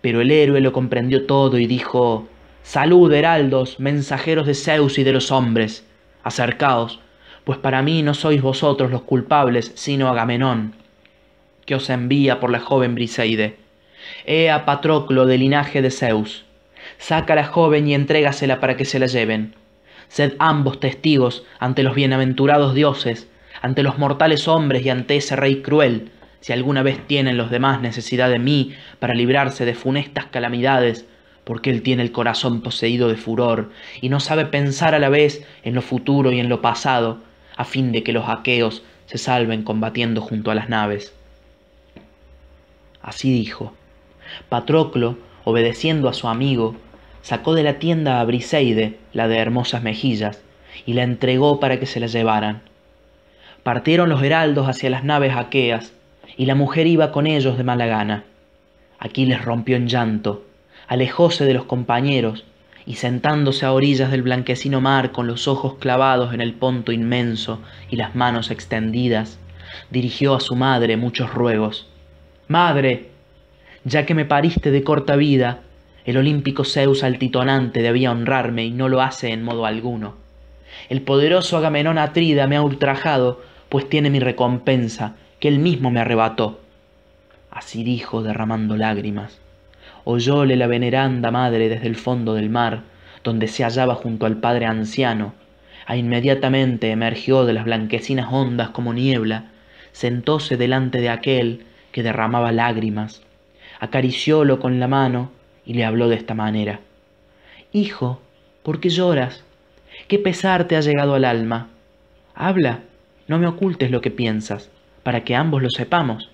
Pero 0.01 0.21
el 0.21 0.29
héroe 0.29 0.61
lo 0.61 0.73
comprendió 0.73 1.25
todo 1.25 1.57
y 1.57 1.65
dijo, 1.65 2.27
Salud, 2.63 3.11
heraldos, 3.11 3.79
mensajeros 3.79 4.47
de 4.47 4.53
Zeus 4.53 4.97
y 4.97 5.03
de 5.03 5.11
los 5.11 5.31
hombres, 5.31 5.85
acercaos, 6.23 6.99
pues 7.43 7.57
para 7.57 7.81
mí 7.81 8.03
no 8.03 8.13
sois 8.13 8.41
vosotros 8.41 8.91
los 8.91 9.01
culpables, 9.01 9.71
sino 9.75 10.07
Agamenón, 10.07 10.75
que 11.65 11.75
os 11.75 11.89
envía 11.89 12.39
por 12.39 12.51
la 12.51 12.59
joven 12.59 12.95
Briseide. 12.95 13.57
Ea 14.25 14.65
Patroclo 14.65 15.25
de 15.25 15.37
linaje 15.37 15.81
de 15.81 15.91
Zeus, 15.91 16.45
saca 16.97 17.33
a 17.33 17.35
la 17.35 17.45
joven 17.45 17.87
y 17.87 17.95
entrégasela 17.95 18.59
para 18.59 18.77
que 18.77 18.85
se 18.85 18.99
la 18.99 19.07
lleven. 19.07 19.55
Sed 20.07 20.33
ambos 20.39 20.79
testigos 20.79 21.43
ante 21.59 21.83
los 21.83 21.95
bienaventurados 21.95 22.75
dioses, 22.75 23.27
ante 23.61 23.83
los 23.83 23.97
mortales 23.97 24.47
hombres 24.47 24.85
y 24.85 24.89
ante 24.89 25.17
ese 25.17 25.35
rey 25.35 25.61
cruel, 25.61 26.11
si 26.41 26.53
alguna 26.53 26.83
vez 26.83 26.99
tienen 27.07 27.37
los 27.37 27.51
demás 27.51 27.81
necesidad 27.81 28.29
de 28.29 28.39
mí 28.39 28.73
para 28.99 29.13
librarse 29.13 29.65
de 29.65 29.75
funestas 29.75 30.25
calamidades, 30.25 31.05
porque 31.43 31.69
él 31.69 31.81
tiene 31.81 32.03
el 32.03 32.11
corazón 32.11 32.61
poseído 32.61 33.07
de 33.07 33.15
furor 33.15 33.71
y 33.99 34.09
no 34.09 34.19
sabe 34.19 34.45
pensar 34.45 34.95
a 34.95 34.99
la 34.99 35.09
vez 35.09 35.45
en 35.63 35.75
lo 35.75 35.81
futuro 35.81 36.31
y 36.31 36.39
en 36.39 36.49
lo 36.49 36.61
pasado, 36.61 37.19
a 37.55 37.65
fin 37.65 37.91
de 37.91 38.03
que 38.03 38.13
los 38.13 38.29
aqueos 38.29 38.83
se 39.05 39.17
salven 39.17 39.63
combatiendo 39.63 40.21
junto 40.21 40.51
a 40.51 40.55
las 40.55 40.69
naves. 40.69 41.13
Así 43.01 43.31
dijo. 43.31 43.73
Patroclo, 44.47 45.17
obedeciendo 45.43 46.07
a 46.07 46.13
su 46.13 46.27
amigo, 46.27 46.75
sacó 47.21 47.53
de 47.53 47.63
la 47.63 47.79
tienda 47.79 48.21
a 48.21 48.23
Briseide, 48.23 48.97
la 49.13 49.27
de 49.27 49.37
hermosas 49.37 49.83
mejillas, 49.83 50.41
y 50.85 50.93
la 50.93 51.03
entregó 51.03 51.59
para 51.59 51.79
que 51.79 51.85
se 51.85 51.99
la 51.99 52.07
llevaran. 52.07 52.61
Partieron 53.63 54.09
los 54.09 54.23
heraldos 54.23 54.67
hacia 54.67 54.89
las 54.89 55.03
naves 55.03 55.35
aqueas, 55.35 55.93
y 56.37 56.45
la 56.45 56.55
mujer 56.55 56.87
iba 56.87 57.11
con 57.11 57.27
ellos 57.27 57.57
de 57.57 57.63
mala 57.63 57.85
gana. 57.85 58.23
Aquiles 58.97 59.43
rompió 59.43 59.75
en 59.75 59.87
llanto, 59.87 60.45
alejóse 60.91 61.45
de 61.45 61.53
los 61.53 61.63
compañeros, 61.63 62.43
y 62.85 62.95
sentándose 62.95 63.65
a 63.65 63.71
orillas 63.71 64.11
del 64.11 64.23
blanquecino 64.23 64.81
mar 64.81 65.13
con 65.13 65.25
los 65.25 65.47
ojos 65.47 65.75
clavados 65.75 66.33
en 66.33 66.41
el 66.41 66.53
ponto 66.53 66.91
inmenso 66.91 67.61
y 67.89 67.95
las 67.95 68.13
manos 68.13 68.51
extendidas, 68.51 69.39
dirigió 69.89 70.35
a 70.35 70.41
su 70.41 70.57
madre 70.57 70.97
muchos 70.97 71.33
ruegos. 71.33 71.87
Madre, 72.49 73.11
ya 73.85 74.05
que 74.05 74.13
me 74.13 74.25
pariste 74.25 74.69
de 74.69 74.83
corta 74.83 75.15
vida, 75.15 75.61
el 76.03 76.17
olímpico 76.17 76.65
Zeus 76.65 77.05
altitonante 77.05 77.81
debía 77.81 78.11
honrarme 78.11 78.65
y 78.65 78.71
no 78.71 78.89
lo 78.89 79.01
hace 79.01 79.29
en 79.31 79.43
modo 79.43 79.65
alguno. 79.65 80.15
El 80.89 81.03
poderoso 81.03 81.55
Agamenón 81.55 81.99
Atrida 81.99 82.47
me 82.47 82.57
ha 82.57 82.61
ultrajado, 82.63 83.41
pues 83.69 83.87
tiene 83.87 84.09
mi 84.09 84.19
recompensa, 84.19 85.15
que 85.39 85.47
él 85.47 85.59
mismo 85.59 85.89
me 85.89 86.01
arrebató. 86.01 86.59
Así 87.49 87.85
dijo, 87.85 88.23
derramando 88.23 88.75
lágrimas. 88.75 89.39
Oyóle 90.03 90.55
la 90.55 90.67
veneranda 90.67 91.31
madre 91.31 91.69
desde 91.69 91.87
el 91.87 91.95
fondo 91.95 92.33
del 92.33 92.49
mar, 92.49 92.81
donde 93.23 93.47
se 93.47 93.63
hallaba 93.63 93.95
junto 93.95 94.25
al 94.25 94.37
padre 94.37 94.65
anciano, 94.65 95.33
a 95.85 95.95
inmediatamente 95.95 96.91
emergió 96.91 97.45
de 97.45 97.53
las 97.53 97.65
blanquecinas 97.65 98.31
ondas 98.31 98.69
como 98.69 98.93
niebla, 98.93 99.51
sentóse 99.91 100.57
delante 100.57 101.01
de 101.01 101.09
aquel 101.09 101.65
que 101.91 102.03
derramaba 102.03 102.51
lágrimas, 102.51 103.21
acariciólo 103.79 104.59
con 104.59 104.79
la 104.79 104.87
mano 104.87 105.31
y 105.65 105.73
le 105.73 105.85
habló 105.85 106.07
de 106.07 106.15
esta 106.15 106.33
manera. 106.33 106.79
Hijo, 107.71 108.21
¿por 108.63 108.79
qué 108.79 108.89
lloras? 108.89 109.43
¿Qué 110.07 110.19
pesar 110.19 110.67
te 110.67 110.75
ha 110.75 110.81
llegado 110.81 111.13
al 111.13 111.25
alma? 111.25 111.69
Habla, 112.33 112.79
no 113.27 113.37
me 113.37 113.47
ocultes 113.47 113.91
lo 113.91 114.01
que 114.01 114.11
piensas, 114.11 114.69
para 115.03 115.23
que 115.23 115.35
ambos 115.35 115.61
lo 115.61 115.69
sepamos. 115.69 116.29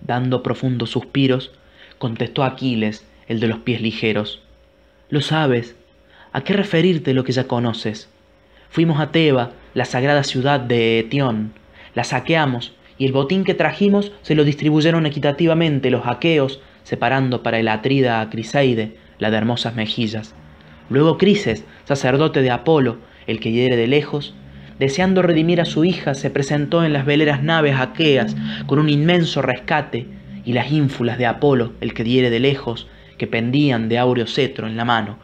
Dando 0.00 0.42
profundos 0.42 0.90
suspiros, 0.90 1.52
contestó 1.98 2.44
Aquiles, 2.44 3.04
el 3.28 3.40
de 3.40 3.48
los 3.48 3.58
pies 3.58 3.80
ligeros. 3.80 4.42
Lo 5.08 5.20
sabes. 5.20 5.76
¿A 6.32 6.42
qué 6.42 6.52
referirte 6.52 7.14
lo 7.14 7.24
que 7.24 7.32
ya 7.32 7.44
conoces? 7.44 8.08
Fuimos 8.68 9.00
a 9.00 9.10
Teba, 9.10 9.52
la 9.74 9.84
sagrada 9.84 10.22
ciudad 10.22 10.60
de 10.60 10.98
Etión, 10.98 11.52
la 11.94 12.04
saqueamos, 12.04 12.74
y 12.98 13.06
el 13.06 13.12
botín 13.12 13.44
que 13.44 13.54
trajimos 13.54 14.12
se 14.22 14.34
lo 14.34 14.44
distribuyeron 14.44 15.06
equitativamente 15.06 15.90
los 15.90 16.06
aqueos, 16.06 16.60
separando 16.82 17.42
para 17.42 17.58
el 17.58 17.68
atrida 17.68 18.20
a 18.20 18.30
Criseide, 18.30 18.96
la 19.18 19.30
de 19.30 19.36
hermosas 19.36 19.74
mejillas. 19.74 20.34
Luego 20.88 21.18
Crises, 21.18 21.64
sacerdote 21.84 22.42
de 22.42 22.50
Apolo, 22.50 22.98
el 23.26 23.40
que 23.40 23.52
hiere 23.52 23.76
de 23.76 23.86
lejos, 23.86 24.34
deseando 24.78 25.22
redimir 25.22 25.60
a 25.60 25.64
su 25.64 25.84
hija, 25.84 26.14
se 26.14 26.30
presentó 26.30 26.84
en 26.84 26.92
las 26.92 27.06
veleras 27.06 27.42
naves 27.42 27.76
aqueas 27.78 28.36
con 28.66 28.78
un 28.78 28.88
inmenso 28.88 29.42
rescate, 29.42 30.06
y 30.46 30.52
las 30.52 30.70
ínfulas 30.70 31.18
de 31.18 31.26
Apolo, 31.26 31.72
el 31.82 31.92
que 31.92 32.04
diere 32.04 32.30
de 32.30 32.38
lejos, 32.40 32.86
que 33.18 33.26
pendían 33.26 33.88
de 33.88 33.98
áureo 33.98 34.26
cetro 34.26 34.68
en 34.68 34.76
la 34.76 34.84
mano, 34.84 35.18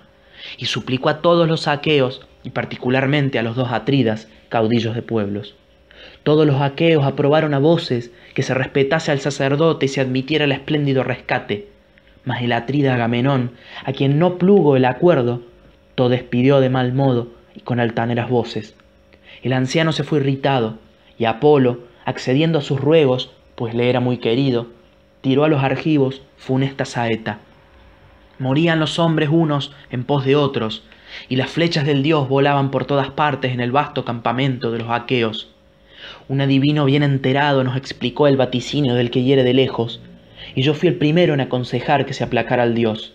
y 0.58 0.66
suplicó 0.66 1.08
a 1.08 1.22
todos 1.22 1.48
los 1.48 1.68
aqueos, 1.68 2.26
y 2.42 2.50
particularmente 2.50 3.38
a 3.38 3.42
los 3.42 3.54
dos 3.54 3.70
atridas, 3.70 4.28
caudillos 4.48 4.96
de 4.96 5.02
pueblos. 5.02 5.54
Todos 6.24 6.44
los 6.44 6.60
aqueos 6.60 7.04
aprobaron 7.04 7.54
a 7.54 7.60
voces 7.60 8.10
que 8.34 8.42
se 8.42 8.52
respetase 8.52 9.12
al 9.12 9.20
sacerdote 9.20 9.86
y 9.86 9.88
se 9.88 10.00
admitiera 10.00 10.44
el 10.44 10.52
espléndido 10.52 11.04
rescate, 11.04 11.68
mas 12.24 12.42
el 12.42 12.52
atrida 12.52 12.94
Agamenón, 12.94 13.52
a 13.84 13.92
quien 13.92 14.18
no 14.18 14.38
plugo 14.38 14.76
el 14.76 14.84
acuerdo, 14.84 15.42
todo 15.94 16.08
despidió 16.08 16.58
de 16.60 16.68
mal 16.68 16.92
modo 16.92 17.28
y 17.54 17.60
con 17.60 17.78
altaneras 17.78 18.28
voces. 18.28 18.74
El 19.44 19.52
anciano 19.52 19.92
se 19.92 20.02
fue 20.02 20.18
irritado, 20.18 20.78
y 21.16 21.26
Apolo, 21.26 21.80
accediendo 22.04 22.58
a 22.58 22.62
sus 22.62 22.80
ruegos, 22.80 23.30
pues 23.54 23.74
le 23.74 23.88
era 23.88 24.00
muy 24.00 24.18
querido, 24.18 24.68
tiró 25.22 25.44
a 25.44 25.48
los 25.48 25.62
argivos 25.62 26.20
funesta 26.36 26.84
saeta. 26.84 27.38
Morían 28.38 28.80
los 28.80 28.98
hombres 28.98 29.30
unos 29.32 29.72
en 29.90 30.04
pos 30.04 30.24
de 30.24 30.36
otros, 30.36 30.82
y 31.28 31.36
las 31.36 31.50
flechas 31.50 31.86
del 31.86 32.02
dios 32.02 32.28
volaban 32.28 32.70
por 32.70 32.84
todas 32.84 33.10
partes 33.10 33.52
en 33.52 33.60
el 33.60 33.72
vasto 33.72 34.04
campamento 34.04 34.70
de 34.70 34.78
los 34.80 34.90
aqueos. 34.90 35.48
Un 36.28 36.40
adivino 36.40 36.84
bien 36.84 37.02
enterado 37.02 37.62
nos 37.64 37.76
explicó 37.76 38.26
el 38.26 38.36
vaticinio 38.36 38.94
del 38.94 39.10
que 39.10 39.22
hiere 39.22 39.44
de 39.44 39.54
lejos, 39.54 40.00
y 40.54 40.62
yo 40.62 40.74
fui 40.74 40.88
el 40.88 40.96
primero 40.96 41.34
en 41.34 41.40
aconsejar 41.40 42.04
que 42.04 42.14
se 42.14 42.24
aplacara 42.24 42.64
al 42.64 42.74
dios. 42.74 43.14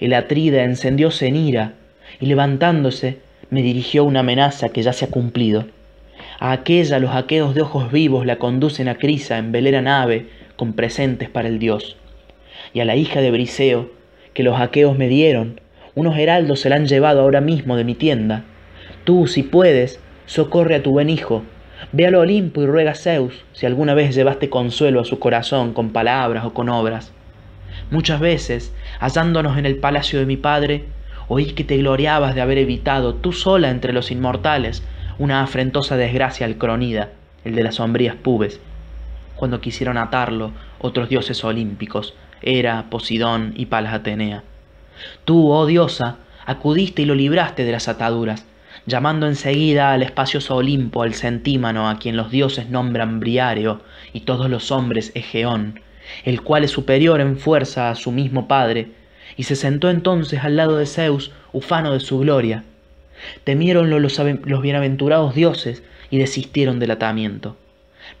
El 0.00 0.14
atrida 0.14 0.62
encendióse 0.64 1.26
en 1.26 1.36
ira, 1.36 1.74
y 2.20 2.26
levantándose, 2.26 3.18
me 3.50 3.62
dirigió 3.62 4.04
una 4.04 4.20
amenaza 4.20 4.68
que 4.68 4.82
ya 4.82 4.92
se 4.92 5.06
ha 5.06 5.10
cumplido. 5.10 5.66
A 6.38 6.52
aquella 6.52 6.98
los 6.98 7.14
aqueos 7.14 7.54
de 7.54 7.62
ojos 7.62 7.90
vivos 7.90 8.26
la 8.26 8.36
conducen 8.36 8.88
a 8.88 8.96
Crisa 8.96 9.38
en 9.38 9.52
velera 9.52 9.82
nave 9.82 10.28
con 10.56 10.72
presentes 10.72 11.28
para 11.28 11.48
el 11.48 11.58
dios. 11.58 11.96
Y 12.72 12.80
a 12.80 12.84
la 12.84 12.96
hija 12.96 13.20
de 13.20 13.30
Briseo, 13.30 13.90
que 14.32 14.42
los 14.42 14.60
aqueos 14.60 14.96
me 14.96 15.08
dieron, 15.08 15.60
unos 15.94 16.18
heraldos 16.18 16.60
se 16.60 16.68
la 16.68 16.76
han 16.76 16.86
llevado 16.86 17.20
ahora 17.20 17.40
mismo 17.40 17.76
de 17.76 17.84
mi 17.84 17.94
tienda. 17.94 18.44
Tú, 19.04 19.26
si 19.26 19.42
puedes, 19.42 20.00
socorre 20.26 20.74
a 20.74 20.82
tu 20.82 20.90
buen 20.90 21.10
hijo, 21.10 21.42
ve 21.92 22.06
al 22.06 22.14
Olimpo 22.14 22.62
y 22.62 22.66
ruega 22.66 22.92
a 22.92 22.96
Zeus 22.96 23.44
si 23.52 23.66
alguna 23.66 23.94
vez 23.94 24.14
llevaste 24.14 24.50
consuelo 24.50 25.00
a 25.00 25.04
su 25.04 25.18
corazón 25.18 25.72
con 25.72 25.90
palabras 25.90 26.44
o 26.44 26.54
con 26.54 26.68
obras. 26.68 27.12
Muchas 27.90 28.20
veces, 28.20 28.72
hallándonos 28.98 29.58
en 29.58 29.66
el 29.66 29.76
palacio 29.76 30.18
de 30.18 30.26
mi 30.26 30.36
padre, 30.36 30.84
oí 31.28 31.52
que 31.52 31.64
te 31.64 31.76
gloriabas 31.76 32.34
de 32.34 32.40
haber 32.40 32.58
evitado 32.58 33.14
tú 33.14 33.32
sola 33.32 33.70
entre 33.70 33.92
los 33.92 34.10
inmortales 34.10 34.82
una 35.18 35.42
afrentosa 35.42 35.96
desgracia 35.96 36.46
al 36.46 36.56
Cronida, 36.56 37.10
el 37.44 37.54
de 37.54 37.62
las 37.62 37.76
sombrías 37.76 38.16
pubes, 38.16 38.60
cuando 39.36 39.60
quisieron 39.60 39.98
atarlo 39.98 40.52
otros 40.78 41.08
dioses 41.08 41.42
olímpicos, 41.44 42.14
Hera, 42.42 42.86
Posidón 42.90 43.54
y 43.56 43.66
Palas 43.66 43.94
Atenea. 43.94 44.44
Tú, 45.24 45.50
oh 45.50 45.66
diosa, 45.66 46.18
acudiste 46.46 47.02
y 47.02 47.04
lo 47.06 47.14
libraste 47.14 47.64
de 47.64 47.72
las 47.72 47.88
ataduras, 47.88 48.46
llamando 48.86 49.26
enseguida 49.26 49.92
al 49.92 50.02
espacioso 50.02 50.56
Olimpo 50.56 51.02
al 51.02 51.14
centímano 51.14 51.88
a 51.88 51.98
quien 51.98 52.16
los 52.16 52.30
dioses 52.30 52.68
nombran 52.68 53.20
Briáreo 53.20 53.80
y 54.12 54.20
todos 54.20 54.50
los 54.50 54.70
hombres 54.70 55.10
Egeón, 55.14 55.80
el 56.24 56.42
cual 56.42 56.64
es 56.64 56.70
superior 56.70 57.20
en 57.20 57.38
fuerza 57.38 57.90
a 57.90 57.94
su 57.94 58.12
mismo 58.12 58.46
padre, 58.46 58.90
y 59.36 59.44
se 59.44 59.56
sentó 59.56 59.90
entonces 59.90 60.44
al 60.44 60.56
lado 60.56 60.76
de 60.76 60.86
Zeus, 60.86 61.32
ufano 61.52 61.92
de 61.92 62.00
su 62.00 62.18
gloria. 62.18 62.64
Temiéronlo 63.44 63.98
los, 63.98 64.18
los 64.18 64.62
bienaventurados 64.62 65.34
dioses 65.34 65.82
y 66.10 66.18
desistieron 66.18 66.78
del 66.78 66.90
atamiento. 66.90 67.56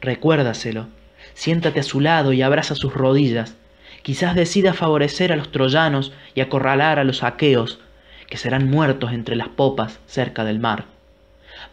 Recuérdaselo, 0.00 0.88
siéntate 1.34 1.80
a 1.80 1.84
su 1.84 2.00
lado 2.00 2.32
y 2.32 2.42
abraza 2.42 2.74
sus 2.74 2.94
rodillas. 2.94 3.56
Quizás 4.02 4.34
decida 4.34 4.74
favorecer 4.74 5.32
a 5.32 5.36
los 5.36 5.50
troyanos 5.50 6.12
y 6.34 6.40
acorralar 6.40 6.98
a 6.98 7.04
los 7.04 7.22
aqueos, 7.22 7.80
que 8.28 8.36
serán 8.36 8.68
muertos 8.68 9.12
entre 9.12 9.36
las 9.36 9.48
popas 9.48 10.00
cerca 10.06 10.44
del 10.44 10.58
mar, 10.58 10.86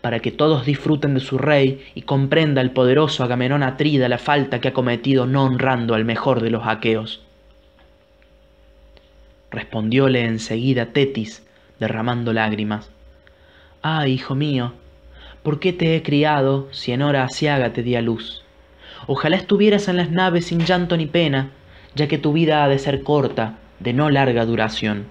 para 0.01 0.19
que 0.19 0.31
todos 0.31 0.65
disfruten 0.65 1.13
de 1.13 1.19
su 1.19 1.37
rey 1.37 1.85
y 1.95 2.03
comprenda 2.03 2.61
el 2.61 2.71
poderoso 2.71 3.23
Agamenón 3.23 3.63
Atrida 3.63 4.09
la 4.09 4.17
falta 4.17 4.61
que 4.61 4.69
ha 4.69 4.73
cometido 4.73 5.25
no 5.25 5.43
honrando 5.43 5.93
al 5.93 6.05
mejor 6.05 6.41
de 6.41 6.51
los 6.51 6.65
aqueos. 6.65 7.21
Respondióle 9.49 10.25
enseguida 10.25 10.87
Tetis, 10.87 11.45
derramando 11.79 12.31
lágrimas. 12.31 12.89
Ah, 13.81 14.07
hijo 14.07 14.35
mío, 14.35 14.73
¿por 15.43 15.59
qué 15.59 15.73
te 15.73 15.95
he 15.95 16.03
criado 16.03 16.69
si 16.71 16.91
en 16.91 17.01
hora 17.01 17.23
asiaga 17.23 17.73
te 17.73 17.83
di 17.83 17.95
a 17.95 18.01
luz? 18.01 18.40
Ojalá 19.07 19.35
estuvieras 19.35 19.87
en 19.87 19.97
las 19.97 20.11
naves 20.11 20.45
sin 20.45 20.59
llanto 20.59 20.97
ni 20.97 21.05
pena, 21.05 21.51
ya 21.95 22.07
que 22.07 22.17
tu 22.17 22.33
vida 22.33 22.63
ha 22.63 22.69
de 22.69 22.79
ser 22.79 23.03
corta, 23.03 23.57
de 23.79 23.93
no 23.93 24.09
larga 24.09 24.45
duración. 24.45 25.05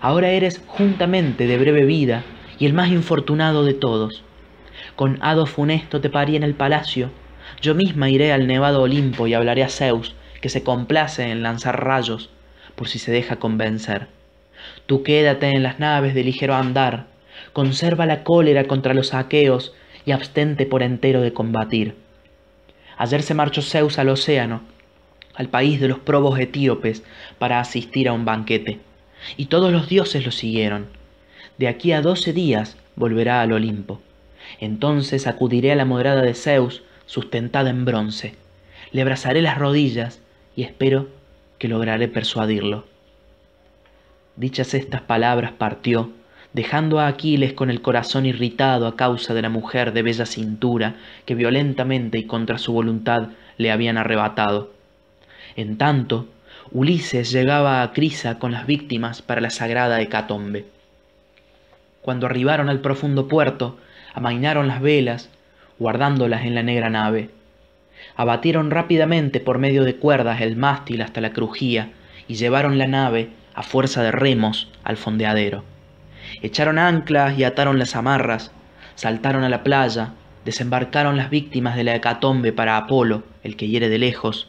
Ahora 0.00 0.30
eres 0.30 0.62
juntamente 0.66 1.46
de 1.46 1.58
breve 1.58 1.84
vida 1.84 2.24
y 2.58 2.66
el 2.66 2.72
más 2.72 2.88
infortunado 2.88 3.64
de 3.64 3.74
todos. 3.74 4.22
Con 4.96 5.18
hado 5.22 5.46
funesto 5.46 6.00
te 6.00 6.10
parí 6.10 6.36
en 6.36 6.42
el 6.42 6.54
palacio, 6.54 7.10
yo 7.60 7.74
misma 7.74 8.10
iré 8.10 8.32
al 8.32 8.46
nevado 8.46 8.82
Olimpo 8.82 9.26
y 9.26 9.34
hablaré 9.34 9.62
a 9.62 9.68
Zeus, 9.68 10.14
que 10.40 10.48
se 10.48 10.62
complace 10.62 11.30
en 11.30 11.42
lanzar 11.42 11.84
rayos, 11.84 12.30
por 12.74 12.88
si 12.88 12.98
se 12.98 13.12
deja 13.12 13.36
convencer. 13.36 14.08
Tú 14.86 15.02
quédate 15.02 15.48
en 15.48 15.62
las 15.62 15.78
naves 15.78 16.14
de 16.14 16.24
ligero 16.24 16.54
andar, 16.54 17.06
conserva 17.52 18.06
la 18.06 18.24
cólera 18.24 18.64
contra 18.64 18.94
los 18.94 19.14
aqueos 19.14 19.74
y 20.04 20.12
abstente 20.12 20.66
por 20.66 20.82
entero 20.82 21.20
de 21.20 21.32
combatir. 21.32 21.96
Ayer 23.02 23.24
se 23.24 23.34
marchó 23.34 23.62
Zeus 23.62 23.98
al 23.98 24.10
océano, 24.10 24.62
al 25.34 25.48
país 25.48 25.80
de 25.80 25.88
los 25.88 25.98
probos 25.98 26.38
etíopes, 26.38 27.02
para 27.36 27.58
asistir 27.58 28.08
a 28.08 28.12
un 28.12 28.24
banquete, 28.24 28.78
y 29.36 29.46
todos 29.46 29.72
los 29.72 29.88
dioses 29.88 30.24
lo 30.24 30.30
siguieron. 30.30 30.86
De 31.58 31.66
aquí 31.66 31.90
a 31.90 32.00
doce 32.00 32.32
días 32.32 32.76
volverá 32.94 33.42
al 33.42 33.50
Olimpo. 33.50 34.00
Entonces 34.60 35.26
acudiré 35.26 35.72
a 35.72 35.74
la 35.74 35.84
morada 35.84 36.22
de 36.22 36.34
Zeus, 36.34 36.84
sustentada 37.06 37.70
en 37.70 37.84
bronce. 37.84 38.36
Le 38.92 39.02
abrazaré 39.02 39.42
las 39.42 39.58
rodillas 39.58 40.20
y 40.54 40.62
espero 40.62 41.08
que 41.58 41.66
lograré 41.66 42.06
persuadirlo. 42.06 42.86
Dichas 44.36 44.74
estas 44.74 45.00
palabras 45.00 45.50
partió, 45.50 46.12
dejando 46.52 47.00
a 47.00 47.06
Aquiles 47.06 47.52
con 47.54 47.70
el 47.70 47.80
corazón 47.80 48.26
irritado 48.26 48.86
a 48.86 48.96
causa 48.96 49.34
de 49.34 49.42
la 49.42 49.48
mujer 49.48 49.92
de 49.92 50.02
bella 50.02 50.26
cintura 50.26 50.96
que 51.24 51.34
violentamente 51.34 52.18
y 52.18 52.24
contra 52.24 52.58
su 52.58 52.72
voluntad 52.72 53.28
le 53.56 53.70
habían 53.70 53.96
arrebatado. 53.96 54.72
En 55.56 55.78
tanto, 55.78 56.28
Ulises 56.70 57.30
llegaba 57.32 57.82
a 57.82 57.92
Crisa 57.92 58.38
con 58.38 58.52
las 58.52 58.66
víctimas 58.66 59.22
para 59.22 59.40
la 59.40 59.50
sagrada 59.50 60.00
hecatombe. 60.00 60.64
Cuando 62.00 62.26
arribaron 62.26 62.68
al 62.68 62.80
profundo 62.80 63.28
puerto, 63.28 63.78
amainaron 64.14 64.68
las 64.68 64.80
velas, 64.80 65.30
guardándolas 65.78 66.44
en 66.44 66.54
la 66.54 66.62
negra 66.62 66.90
nave. 66.90 67.30
Abatieron 68.16 68.70
rápidamente 68.70 69.40
por 69.40 69.58
medio 69.58 69.84
de 69.84 69.96
cuerdas 69.96 70.40
el 70.40 70.56
mástil 70.56 71.02
hasta 71.02 71.20
la 71.20 71.32
crujía 71.32 71.90
y 72.28 72.34
llevaron 72.34 72.78
la 72.78 72.88
nave, 72.88 73.30
a 73.54 73.62
fuerza 73.62 74.02
de 74.02 74.10
remos, 74.10 74.68
al 74.82 74.96
fondeadero. 74.96 75.71
Echaron 76.40 76.78
anclas 76.78 77.38
y 77.38 77.44
ataron 77.44 77.78
las 77.78 77.94
amarras, 77.94 78.52
saltaron 78.94 79.44
a 79.44 79.48
la 79.48 79.62
playa, 79.62 80.14
desembarcaron 80.44 81.16
las 81.16 81.30
víctimas 81.30 81.76
de 81.76 81.84
la 81.84 81.94
hecatombe 81.94 82.52
para 82.52 82.76
Apolo, 82.76 83.24
el 83.42 83.56
que 83.56 83.68
hiere 83.68 83.88
de 83.88 83.98
lejos, 83.98 84.48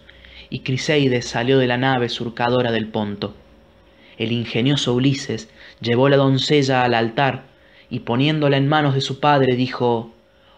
y 0.50 0.60
Criseides 0.60 1.28
salió 1.28 1.58
de 1.58 1.67
la 1.67 1.78
nave 1.78 2.10
surcadora 2.10 2.72
del 2.72 2.88
Ponto. 2.88 3.36
El 4.17 4.32
ingenioso 4.32 4.93
Ulises 4.93 5.50
llevó 5.82 6.10
la 6.10 6.17
doncella 6.17 6.84
al 6.84 6.93
altar 6.93 7.43
y 7.89 8.00
poniéndola 8.00 8.58
en 8.58 8.67
manos 8.67 8.93
de 8.93 9.02
su 9.02 9.19
padre 9.19 9.56
dijo, 9.56 10.13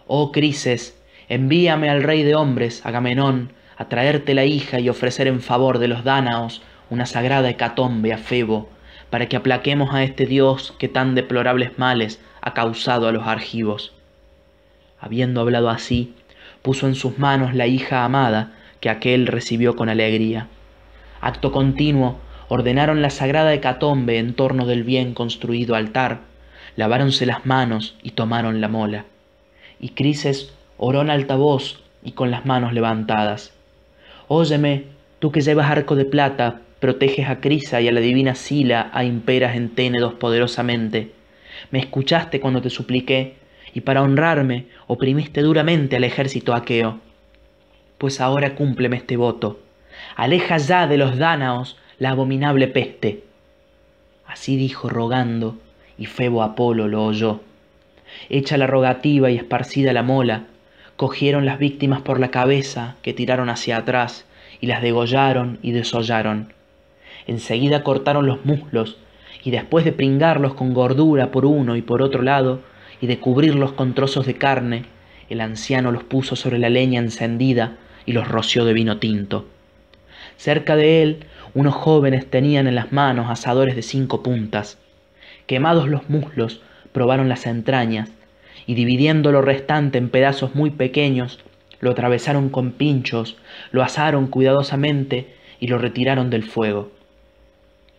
Oh 0.06 0.32
Crises, 0.32 0.98
envíame 1.28 1.90
al 1.90 2.02
rey 2.02 2.22
de 2.22 2.34
hombres, 2.34 2.84
Agamenón, 2.84 3.52
a 3.76 3.88
traerte 3.88 4.34
la 4.34 4.44
hija 4.44 4.80
y 4.80 4.88
ofrecer 4.88 5.26
en 5.26 5.40
favor 5.40 5.78
de 5.78 5.88
los 5.88 6.04
dánaos 6.04 6.62
una 6.88 7.06
sagrada 7.06 7.50
hecatombe 7.50 8.12
a 8.12 8.18
Febo, 8.18 8.70
para 9.10 9.26
que 9.28 9.36
aplaquemos 9.36 9.94
a 9.94 10.02
este 10.02 10.26
Dios 10.26 10.74
que 10.78 10.88
tan 10.88 11.14
deplorables 11.14 11.78
males 11.78 12.20
ha 12.40 12.54
causado 12.54 13.08
a 13.08 13.12
los 13.12 13.26
argivos. 13.26 13.92
Habiendo 15.00 15.40
hablado 15.40 15.70
así, 15.70 16.14
puso 16.62 16.86
en 16.86 16.94
sus 16.94 17.18
manos 17.18 17.54
la 17.54 17.66
hija 17.66 18.04
amada 18.04 18.52
que 18.80 18.90
aquél 18.90 19.26
recibió 19.26 19.76
con 19.76 19.88
alegría. 19.88 20.48
Acto 21.20 21.52
continuo, 21.52 22.18
ordenaron 22.48 23.02
la 23.02 23.10
sagrada 23.10 23.54
hecatombe 23.54 24.18
en 24.18 24.34
torno 24.34 24.66
del 24.66 24.84
bien 24.84 25.14
construido 25.14 25.74
altar, 25.74 26.20
laváronse 26.76 27.26
las 27.26 27.46
manos 27.46 27.96
y 28.02 28.10
tomaron 28.10 28.60
la 28.60 28.68
mola. 28.68 29.04
Y 29.80 29.90
Crises 29.90 30.52
oró 30.78 31.02
en 31.02 31.10
alta 31.10 31.36
voz 31.36 31.82
y 32.02 32.12
con 32.12 32.30
las 32.30 32.46
manos 32.46 32.72
levantadas. 32.72 33.52
Óyeme, 34.28 34.84
tú 35.18 35.32
que 35.32 35.40
llevas 35.40 35.70
arco 35.70 35.96
de 35.96 36.04
plata, 36.04 36.60
proteges 36.80 37.28
a 37.28 37.40
Crisa 37.40 37.80
y 37.80 37.88
a 37.88 37.92
la 37.92 38.00
divina 38.00 38.34
Sila 38.34 38.90
a 38.92 39.04
imperas 39.04 39.56
en 39.56 39.70
Ténedos 39.70 40.14
poderosamente. 40.14 41.12
Me 41.70 41.78
escuchaste 41.78 42.40
cuando 42.40 42.60
te 42.60 42.70
supliqué, 42.70 43.34
y 43.72 43.82
para 43.82 44.02
honrarme 44.02 44.66
oprimiste 44.86 45.42
duramente 45.42 45.96
al 45.96 46.04
ejército 46.04 46.54
aqueo. 46.54 46.98
Pues 47.98 48.20
ahora 48.20 48.54
cúmpleme 48.54 48.96
este 48.96 49.16
voto. 49.16 49.60
Aleja 50.16 50.58
ya 50.58 50.86
de 50.86 50.96
los 50.96 51.18
dánaos 51.18 51.76
la 51.98 52.10
abominable 52.10 52.68
peste. 52.68 53.24
Así 54.26 54.56
dijo 54.56 54.88
rogando, 54.88 55.58
y 55.98 56.06
Febo 56.06 56.42
Apolo 56.42 56.88
lo 56.88 57.04
oyó. 57.04 57.40
Hecha 58.28 58.56
la 58.56 58.66
rogativa 58.66 59.30
y 59.30 59.36
esparcida 59.36 59.92
la 59.92 60.02
mola, 60.02 60.44
cogieron 60.96 61.44
las 61.44 61.58
víctimas 61.58 62.00
por 62.00 62.20
la 62.20 62.30
cabeza, 62.30 62.96
que 63.02 63.12
tiraron 63.12 63.48
hacia 63.50 63.78
atrás, 63.78 64.24
y 64.60 64.66
las 64.66 64.82
degollaron 64.82 65.58
y 65.62 65.72
desollaron. 65.72 66.55
Enseguida 67.26 67.82
cortaron 67.82 68.26
los 68.26 68.44
muslos, 68.44 68.98
y 69.42 69.50
después 69.50 69.84
de 69.84 69.92
pringarlos 69.92 70.54
con 70.54 70.74
gordura 70.74 71.30
por 71.30 71.44
uno 71.44 71.76
y 71.76 71.82
por 71.82 72.02
otro 72.02 72.22
lado, 72.22 72.60
y 73.00 73.06
de 73.06 73.18
cubrirlos 73.18 73.72
con 73.72 73.94
trozos 73.94 74.26
de 74.26 74.34
carne, 74.34 74.84
el 75.28 75.40
anciano 75.40 75.92
los 75.92 76.04
puso 76.04 76.36
sobre 76.36 76.58
la 76.58 76.70
leña 76.70 77.00
encendida 77.00 77.76
y 78.06 78.12
los 78.12 78.28
roció 78.28 78.64
de 78.64 78.72
vino 78.72 78.98
tinto. 78.98 79.46
Cerca 80.36 80.76
de 80.76 81.02
él, 81.02 81.24
unos 81.54 81.74
jóvenes 81.74 82.30
tenían 82.30 82.66
en 82.66 82.74
las 82.74 82.92
manos 82.92 83.30
asadores 83.30 83.74
de 83.74 83.82
cinco 83.82 84.22
puntas. 84.22 84.78
Quemados 85.46 85.88
los 85.88 86.08
muslos, 86.08 86.60
probaron 86.92 87.28
las 87.28 87.46
entrañas, 87.46 88.10
y 88.66 88.74
dividiendo 88.74 89.32
lo 89.32 89.42
restante 89.42 89.98
en 89.98 90.10
pedazos 90.10 90.54
muy 90.54 90.70
pequeños, 90.70 91.40
lo 91.80 91.90
atravesaron 91.90 92.48
con 92.48 92.72
pinchos, 92.72 93.36
lo 93.70 93.82
asaron 93.82 94.28
cuidadosamente 94.28 95.34
y 95.60 95.68
lo 95.68 95.78
retiraron 95.78 96.30
del 96.30 96.44
fuego. 96.44 96.95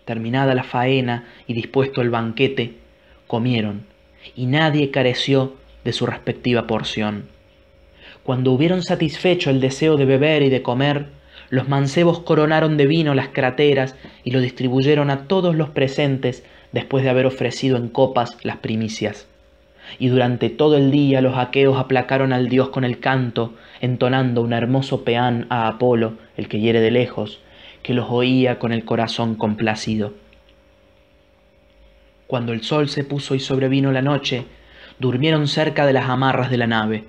Terminada 0.07 0.55
la 0.55 0.63
faena 0.63 1.25
y 1.47 1.53
dispuesto 1.53 2.01
el 2.01 2.09
banquete, 2.09 2.75
comieron, 3.27 3.83
y 4.37 4.45
nadie 4.45 4.89
careció 4.89 5.55
de 5.83 5.91
su 5.91 6.05
respectiva 6.05 6.65
porción. 6.65 7.25
Cuando 8.23 8.53
hubieron 8.53 8.83
satisfecho 8.83 9.49
el 9.49 9.59
deseo 9.59 9.97
de 9.97 10.05
beber 10.05 10.43
y 10.43 10.49
de 10.49 10.61
comer, 10.61 11.07
los 11.49 11.67
mancebos 11.67 12.19
coronaron 12.19 12.77
de 12.77 12.87
vino 12.87 13.15
las 13.15 13.27
crateras 13.27 13.97
y 14.23 14.31
lo 14.31 14.39
distribuyeron 14.39 15.09
a 15.09 15.27
todos 15.27 15.57
los 15.57 15.71
presentes 15.71 16.45
después 16.71 17.03
de 17.03 17.09
haber 17.09 17.25
ofrecido 17.25 17.75
en 17.75 17.89
copas 17.89 18.37
las 18.43 18.55
primicias. 18.55 19.27
Y 19.99 20.07
durante 20.07 20.49
todo 20.49 20.77
el 20.77 20.89
día 20.89 21.19
los 21.19 21.37
aqueos 21.37 21.77
aplacaron 21.77 22.31
al 22.31 22.47
dios 22.47 22.69
con 22.69 22.85
el 22.85 22.99
canto, 22.99 23.55
entonando 23.81 24.41
un 24.41 24.53
hermoso 24.53 25.03
peán 25.03 25.47
a 25.49 25.67
Apolo, 25.67 26.13
el 26.37 26.47
que 26.47 26.61
hiere 26.61 26.79
de 26.79 26.91
lejos, 26.91 27.41
que 27.87 27.93
los 27.93 28.07
oía 28.09 28.59
con 28.59 28.73
el 28.73 28.83
corazón 28.83 29.35
complacido. 29.35 30.13
Cuando 32.27 32.51
el 32.51 32.61
sol 32.61 32.89
se 32.89 33.05
puso 33.05 33.33
y 33.33 33.39
sobrevino 33.39 33.93
la 33.93 34.01
noche, 34.01 34.43
durmieron 34.99 35.47
cerca 35.47 35.85
de 35.85 35.93
las 35.93 36.09
amarras 36.09 36.51
de 36.51 36.57
la 36.57 36.67
nave. 36.67 37.05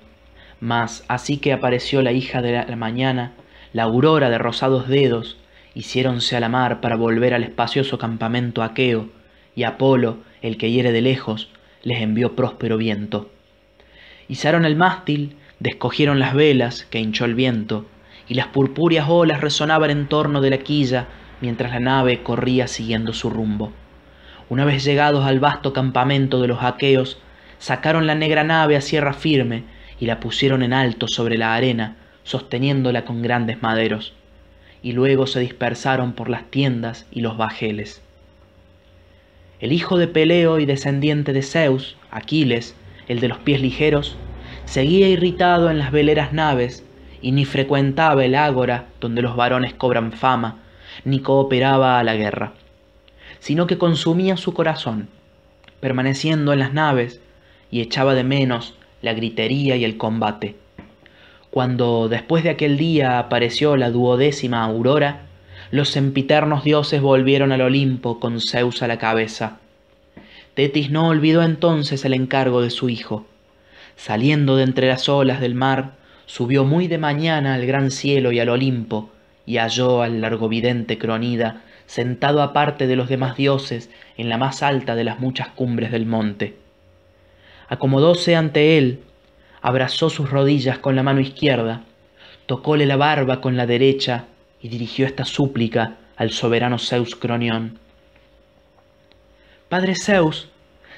Mas 0.61 1.03
así 1.09 1.35
que 1.35 1.51
apareció 1.51 2.01
la 2.01 2.13
hija 2.13 2.41
de 2.41 2.53
la 2.65 2.75
mañana, 2.77 3.33
la 3.73 3.83
aurora 3.83 4.29
de 4.29 4.37
rosados 4.37 4.87
dedos, 4.87 5.37
hiciéronse 5.73 6.37
a 6.37 6.39
la 6.39 6.47
mar 6.47 6.79
para 6.79 6.95
volver 6.95 7.33
al 7.33 7.43
espacioso 7.43 7.97
campamento 7.97 8.63
aqueo, 8.63 9.09
y 9.57 9.63
Apolo, 9.63 10.19
el 10.41 10.55
que 10.55 10.71
hiere 10.71 10.93
de 10.93 11.01
lejos, 11.01 11.49
les 11.83 12.01
envió 12.01 12.37
próspero 12.37 12.77
viento. 12.77 13.29
Izaron 14.29 14.63
el 14.63 14.77
mástil, 14.77 15.35
descogieron 15.59 16.19
las 16.19 16.33
velas 16.33 16.85
que 16.85 17.01
hinchó 17.01 17.25
el 17.25 17.35
viento, 17.35 17.85
y 18.29 18.35
las 18.35 18.47
purpúreas 18.47 19.09
olas 19.09 19.41
resonaban 19.41 19.89
en 19.89 20.07
torno 20.07 20.39
de 20.39 20.51
la 20.51 20.59
quilla 20.59 21.07
mientras 21.41 21.71
la 21.71 21.79
nave 21.79 22.21
corría 22.21 22.67
siguiendo 22.67 23.11
su 23.11 23.29
rumbo. 23.29 23.73
Una 24.49 24.65
vez 24.65 24.83
llegados 24.83 25.25
al 25.25 25.39
vasto 25.39 25.73
campamento 25.73 26.39
de 26.41 26.47
los 26.47 26.63
aqueos, 26.63 27.19
sacaron 27.57 28.07
la 28.07 28.15
negra 28.15 28.43
nave 28.43 28.77
a 28.77 28.81
sierra 28.81 29.13
firme 29.13 29.63
y 29.99 30.05
la 30.05 30.19
pusieron 30.19 30.63
en 30.63 30.73
alto 30.73 31.07
sobre 31.07 31.37
la 31.37 31.55
arena, 31.55 31.97
sosteniéndola 32.23 33.03
con 33.03 33.21
grandes 33.21 33.61
maderos, 33.61 34.13
y 34.83 34.93
luego 34.93 35.27
se 35.27 35.39
dispersaron 35.39 36.13
por 36.13 36.29
las 36.29 36.45
tiendas 36.45 37.07
y 37.11 37.21
los 37.21 37.35
bajeles. 37.35 38.01
El 39.59 39.73
hijo 39.73 39.97
de 39.97 40.07
Peleo 40.07 40.59
y 40.59 40.65
descendiente 40.65 41.33
de 41.33 41.41
Zeus, 41.41 41.97
Aquiles, 42.11 42.75
el 43.07 43.19
de 43.19 43.27
los 43.27 43.39
pies 43.39 43.61
ligeros, 43.61 44.17
seguía 44.65 45.09
irritado 45.09 45.69
en 45.69 45.79
las 45.79 45.91
veleras 45.91 46.31
naves 46.31 46.85
y 47.21 47.31
ni 47.31 47.45
frecuentaba 47.45 48.23
el 48.25 48.35
ágora 48.35 48.87
donde 48.99 49.21
los 49.21 49.35
varones 49.35 49.73
cobran 49.73 50.11
fama, 50.11 50.59
ni 51.05 51.19
cooperaba 51.19 51.99
a 51.99 52.03
la 52.03 52.15
guerra, 52.15 52.53
sino 53.39 53.67
que 53.67 53.77
consumía 53.77 54.37
su 54.37 54.53
corazón, 54.53 55.09
permaneciendo 55.79 56.53
en 56.53 56.59
las 56.59 56.73
naves 56.73 57.21
y 57.71 57.81
echaba 57.81 58.15
de 58.15 58.23
menos 58.23 58.75
la 59.01 59.13
gritería 59.13 59.75
y 59.75 59.85
el 59.85 59.97
combate. 59.97 60.55
Cuando 61.49 62.09
después 62.09 62.43
de 62.43 62.51
aquel 62.51 62.77
día 62.77 63.17
apareció 63.17 63.75
la 63.75 63.89
duodécima 63.89 64.63
aurora, 64.63 65.21
los 65.71 65.89
sempiternos 65.89 66.63
dioses 66.63 67.01
volvieron 67.01 67.51
al 67.51 67.61
Olimpo 67.61 68.19
con 68.19 68.39
Zeus 68.41 68.81
a 68.81 68.87
la 68.87 68.97
cabeza. 68.97 69.57
Tetis 70.53 70.91
no 70.91 71.07
olvidó 71.07 71.43
entonces 71.43 72.05
el 72.05 72.13
encargo 72.13 72.61
de 72.61 72.69
su 72.69 72.89
hijo. 72.89 73.25
Saliendo 73.95 74.55
de 74.55 74.63
entre 74.63 74.87
las 74.87 75.09
olas 75.09 75.41
del 75.41 75.55
mar, 75.55 75.93
subió 76.29 76.63
muy 76.63 76.87
de 76.87 76.99
mañana 76.99 77.55
al 77.55 77.65
gran 77.65 77.89
cielo 77.89 78.31
y 78.31 78.39
al 78.39 78.49
Olimpo, 78.49 79.09
y 79.47 79.57
halló 79.57 80.03
al 80.03 80.21
largovidente 80.21 80.99
Cronida 80.99 81.63
sentado 81.87 82.43
aparte 82.43 82.85
de 82.85 82.95
los 82.95 83.09
demás 83.09 83.35
dioses 83.35 83.89
en 84.15 84.29
la 84.29 84.37
más 84.37 84.61
alta 84.61 84.93
de 84.93 85.03
las 85.03 85.19
muchas 85.19 85.47
cumbres 85.47 85.91
del 85.91 86.05
monte. 86.05 86.55
Acomodóse 87.67 88.35
ante 88.35 88.77
él, 88.77 88.99
abrazó 89.63 90.11
sus 90.11 90.29
rodillas 90.29 90.77
con 90.77 90.95
la 90.95 91.01
mano 91.01 91.19
izquierda, 91.19 91.81
tocóle 92.45 92.85
la 92.85 92.95
barba 92.95 93.41
con 93.41 93.57
la 93.57 93.65
derecha 93.65 94.25
y 94.61 94.69
dirigió 94.69 95.07
esta 95.07 95.25
súplica 95.25 95.95
al 96.15 96.29
soberano 96.29 96.77
Zeus 96.77 97.15
Cronión. 97.15 97.79
Padre 99.67 99.95
Zeus, 99.95 100.47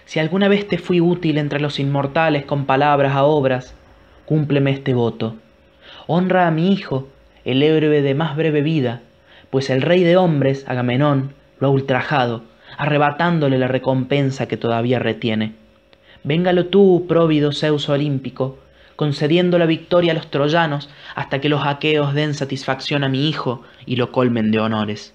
si 0.04 0.20
alguna 0.20 0.50
vez 0.50 0.68
te 0.68 0.78
fui 0.78 1.00
útil 1.00 1.38
entre 1.38 1.62
los 1.62 1.80
inmortales 1.80 2.44
con 2.44 2.66
palabras 2.66 3.16
a 3.16 3.24
obras, 3.24 3.76
cúmpleme 4.32 4.72
este 4.72 4.94
voto. 4.94 5.36
Honra 6.08 6.48
a 6.48 6.52
mi 6.52 6.72
hijo, 6.72 7.10
el 7.44 7.62
héroe 7.62 8.02
de 8.02 8.16
más 8.16 8.38
breve 8.38 8.62
vida, 8.62 9.02
pues 9.50 9.70
el 9.70 9.82
rey 9.82 10.06
de 10.06 10.16
hombres, 10.16 10.64
Agamenón, 10.70 11.34
lo 11.60 11.68
ha 11.68 11.70
ultrajado, 11.70 12.44
arrebatándole 12.78 13.58
la 13.58 13.68
recompensa 13.68 14.48
que 14.48 14.56
todavía 14.56 15.00
retiene. 15.00 15.56
Véngalo 16.24 16.68
tú, 16.68 17.08
próvido 17.10 17.52
Zeus 17.52 17.90
olímpico, 17.90 18.58
concediendo 18.96 19.60
la 19.60 19.66
victoria 19.66 20.14
a 20.14 20.16
los 20.16 20.32
troyanos 20.32 20.90
hasta 21.14 21.42
que 21.42 21.50
los 21.50 21.66
aqueos 21.66 22.14
den 22.14 22.34
satisfacción 22.34 23.04
a 23.04 23.10
mi 23.10 23.28
hijo 23.28 23.64
y 23.86 23.98
lo 23.98 24.14
colmen 24.14 24.50
de 24.52 24.62
honores. 24.62 25.14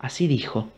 Así 0.00 0.26
dijo. 0.26 0.68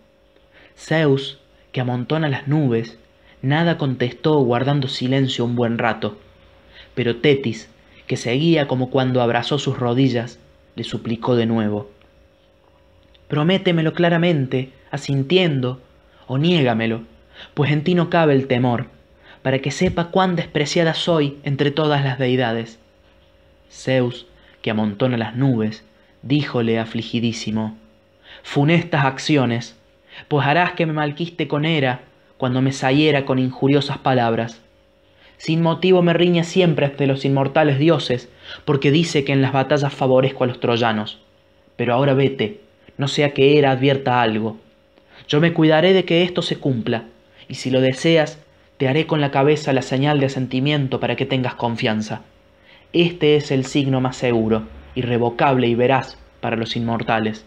Zeus, 0.76 1.38
que 1.72 1.80
amontona 1.80 2.28
las 2.28 2.46
nubes, 2.46 2.98
nada 3.40 3.78
contestó 3.78 4.38
guardando 4.40 4.86
silencio 4.88 5.46
un 5.46 5.56
buen 5.56 5.78
rato, 5.78 6.18
pero 6.94 7.16
Tetis, 7.16 7.68
que 8.06 8.16
seguía 8.16 8.68
como 8.68 8.90
cuando 8.90 9.22
abrazó 9.22 9.58
sus 9.58 9.78
rodillas, 9.78 10.38
le 10.76 10.84
suplicó 10.84 11.36
de 11.36 11.46
nuevo. 11.46 11.90
Prométemelo 13.28 13.92
claramente, 13.92 14.70
asintiendo, 14.90 15.80
o 16.26 16.38
niégamelo, 16.38 17.02
pues 17.54 17.72
en 17.72 17.84
ti 17.84 17.94
no 17.94 18.10
cabe 18.10 18.34
el 18.34 18.46
temor, 18.46 18.86
para 19.42 19.58
que 19.58 19.70
sepa 19.70 20.06
cuán 20.10 20.36
despreciada 20.36 20.94
soy 20.94 21.38
entre 21.42 21.70
todas 21.70 22.04
las 22.04 22.18
deidades. 22.18 22.78
Zeus, 23.70 24.26
que 24.62 24.70
amontona 24.70 25.16
las 25.16 25.36
nubes, 25.36 25.84
díjole 26.22 26.78
afligidísimo, 26.78 27.76
Funestas 28.42 29.04
acciones, 29.04 29.76
pues 30.28 30.46
harás 30.46 30.72
que 30.72 30.86
me 30.86 30.92
malquiste 30.92 31.48
con 31.48 31.64
Hera 31.64 32.00
cuando 32.36 32.60
me 32.62 32.72
saliera 32.72 33.24
con 33.24 33.38
injuriosas 33.38 33.98
palabras. 33.98 34.60
Sin 35.36 35.62
motivo 35.62 36.02
me 36.02 36.12
riña 36.12 36.44
siempre 36.44 36.86
ante 36.86 37.06
los 37.06 37.24
inmortales 37.24 37.78
dioses, 37.78 38.28
porque 38.64 38.90
dice 38.90 39.24
que 39.24 39.32
en 39.32 39.42
las 39.42 39.52
batallas 39.52 39.92
favorezco 39.92 40.44
a 40.44 40.46
los 40.46 40.60
troyanos. 40.60 41.18
Pero 41.76 41.94
ahora 41.94 42.14
vete, 42.14 42.60
no 42.96 43.08
sea 43.08 43.34
que 43.34 43.58
Hera 43.58 43.72
advierta 43.72 44.22
algo. 44.22 44.56
Yo 45.28 45.40
me 45.40 45.52
cuidaré 45.52 45.92
de 45.92 46.04
que 46.04 46.22
esto 46.22 46.42
se 46.42 46.56
cumpla, 46.56 47.04
y 47.48 47.54
si 47.54 47.70
lo 47.70 47.80
deseas, 47.80 48.38
te 48.76 48.88
haré 48.88 49.06
con 49.06 49.20
la 49.20 49.30
cabeza 49.30 49.72
la 49.72 49.82
señal 49.82 50.20
de 50.20 50.26
asentimiento 50.26 51.00
para 51.00 51.16
que 51.16 51.26
tengas 51.26 51.54
confianza. 51.54 52.22
Este 52.92 53.36
es 53.36 53.50
el 53.50 53.64
signo 53.64 54.00
más 54.00 54.16
seguro, 54.16 54.64
irrevocable 54.94 55.66
y 55.66 55.74
veraz 55.74 56.18
para 56.40 56.56
los 56.56 56.76
inmortales, 56.76 57.44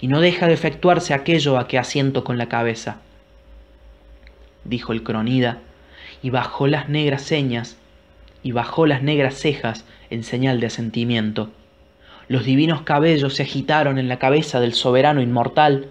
y 0.00 0.08
no 0.08 0.20
deja 0.20 0.46
de 0.46 0.54
efectuarse 0.54 1.14
aquello 1.14 1.58
a 1.58 1.68
que 1.68 1.78
asiento 1.78 2.24
con 2.24 2.38
la 2.38 2.48
cabeza. 2.48 2.98
Dijo 4.64 4.92
el 4.92 5.02
cronida, 5.02 5.60
y 6.26 6.30
bajó 6.30 6.66
las 6.66 6.88
negras 6.88 7.22
señas, 7.22 7.76
y 8.42 8.50
bajó 8.50 8.84
las 8.84 9.00
negras 9.00 9.34
cejas 9.36 9.84
en 10.10 10.24
señal 10.24 10.58
de 10.58 10.66
asentimiento. 10.66 11.50
Los 12.26 12.44
divinos 12.44 12.82
cabellos 12.82 13.34
se 13.34 13.44
agitaron 13.44 13.96
en 13.96 14.08
la 14.08 14.18
cabeza 14.18 14.58
del 14.58 14.74
soberano 14.74 15.22
inmortal, 15.22 15.86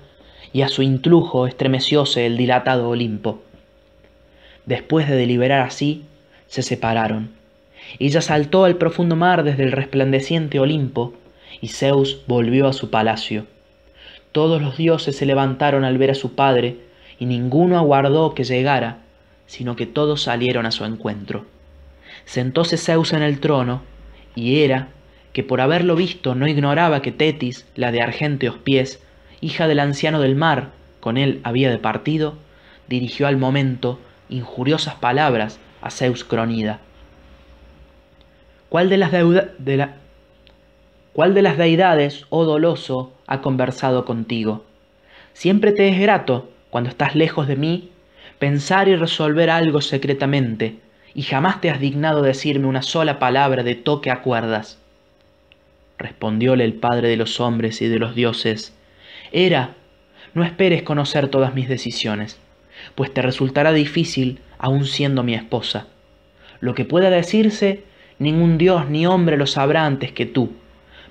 y 0.51 0.63
a 0.63 0.67
su 0.67 0.81
intrujo 0.81 1.47
estremecióse 1.47 2.25
el 2.25 2.35
dilatado 2.35 2.89
Olimpo. 2.89 3.43
Después 4.65 5.07
de 5.07 5.15
deliberar 5.15 5.61
así, 5.61 6.03
se 6.47 6.63
separaron. 6.63 7.29
Ella 7.99 8.19
saltó 8.19 8.65
al 8.65 8.75
profundo 8.75 9.15
mar 9.15 9.45
desde 9.45 9.63
el 9.63 9.71
resplandeciente 9.71 10.59
Olimpo, 10.59 11.13
y 11.61 11.69
Zeus 11.69 12.23
volvió 12.27 12.67
a 12.67 12.73
su 12.73 12.89
palacio. 12.89 13.45
Todos 14.33 14.61
los 14.61 14.75
dioses 14.75 15.15
se 15.15 15.25
levantaron 15.25 15.85
al 15.85 15.97
ver 15.97 16.11
a 16.11 16.13
su 16.13 16.35
padre, 16.35 16.75
y 17.19 17.25
ninguno 17.25 17.77
aguardó 17.77 18.33
que 18.33 18.43
llegara, 18.43 19.04
sino 19.45 19.75
que 19.75 19.85
todos 19.85 20.23
salieron 20.23 20.65
a 20.65 20.71
su 20.71 20.85
encuentro. 20.85 21.45
Sentóse 22.25 22.77
Zeus 22.77 23.13
en 23.13 23.23
el 23.23 23.39
trono, 23.39 23.81
y 24.35 24.61
Hera, 24.61 24.89
que 25.33 25.43
por 25.43 25.61
haberlo 25.61 25.95
visto 25.95 26.35
no 26.35 26.47
ignoraba 26.47 27.01
que 27.01 27.11
Tetis, 27.11 27.67
la 27.75 27.91
de 27.91 28.01
argénteos 28.01 28.57
pies, 28.57 29.01
hija 29.41 29.67
del 29.67 29.79
anciano 29.79 30.21
del 30.21 30.35
mar, 30.35 30.71
con 30.99 31.17
él 31.17 31.41
había 31.43 31.69
departido, 31.69 32.35
dirigió 32.87 33.27
al 33.27 33.37
momento 33.37 33.99
injuriosas 34.29 34.95
palabras 34.95 35.59
a 35.81 35.91
Zeus 35.91 36.23
Cronida. 36.23 36.79
¿Cuál 38.69 38.89
de 38.89 38.97
las, 38.97 39.11
de 39.11 39.77
la 39.77 39.95
¿Cuál 41.15 41.33
de 41.33 41.41
las 41.41 41.57
deidades, 41.57 42.25
oh 42.29 42.43
doloso, 42.43 43.13
ha 43.25 43.39
conversado 43.39 44.03
contigo? 44.03 44.65
Siempre 45.31 45.71
te 45.71 45.87
es 45.87 45.97
grato, 45.97 46.49
cuando 46.69 46.89
estás 46.89 47.15
lejos 47.15 47.47
de 47.47 47.55
mí, 47.55 47.89
pensar 48.39 48.87
y 48.87 48.95
resolver 48.95 49.49
algo 49.49 49.81
secretamente, 49.81 50.77
y 51.13 51.23
jamás 51.23 51.61
te 51.61 51.69
has 51.69 51.79
dignado 51.79 52.21
decirme 52.21 52.67
una 52.67 52.81
sola 52.81 53.19
palabra 53.19 53.63
de 53.63 53.75
toque 53.75 54.11
a 54.11 54.21
cuerdas. 54.21 54.79
Respondióle 55.97 56.65
el 56.65 56.73
Padre 56.73 57.07
de 57.07 57.17
los 57.17 57.39
hombres 57.39 57.81
y 57.81 57.87
de 57.87 57.99
los 57.99 58.15
dioses, 58.15 58.73
Era, 59.31 59.75
no 60.33 60.43
esperes 60.43 60.83
conocer 60.83 61.29
todas 61.29 61.55
mis 61.55 61.69
decisiones 61.69 62.39
pues 62.95 63.13
te 63.13 63.21
resultará 63.21 63.73
difícil 63.73 64.39
aun 64.57 64.85
siendo 64.85 65.23
mi 65.23 65.33
esposa. 65.33 65.87
Lo 66.59 66.73
que 66.75 66.85
pueda 66.85 67.09
decirse, 67.09 67.83
ningún 68.19 68.57
dios 68.57 68.89
ni 68.89 69.05
hombre 69.05 69.37
lo 69.37 69.47
sabrá 69.47 69.85
antes 69.85 70.11
que 70.11 70.25
tú, 70.25 70.53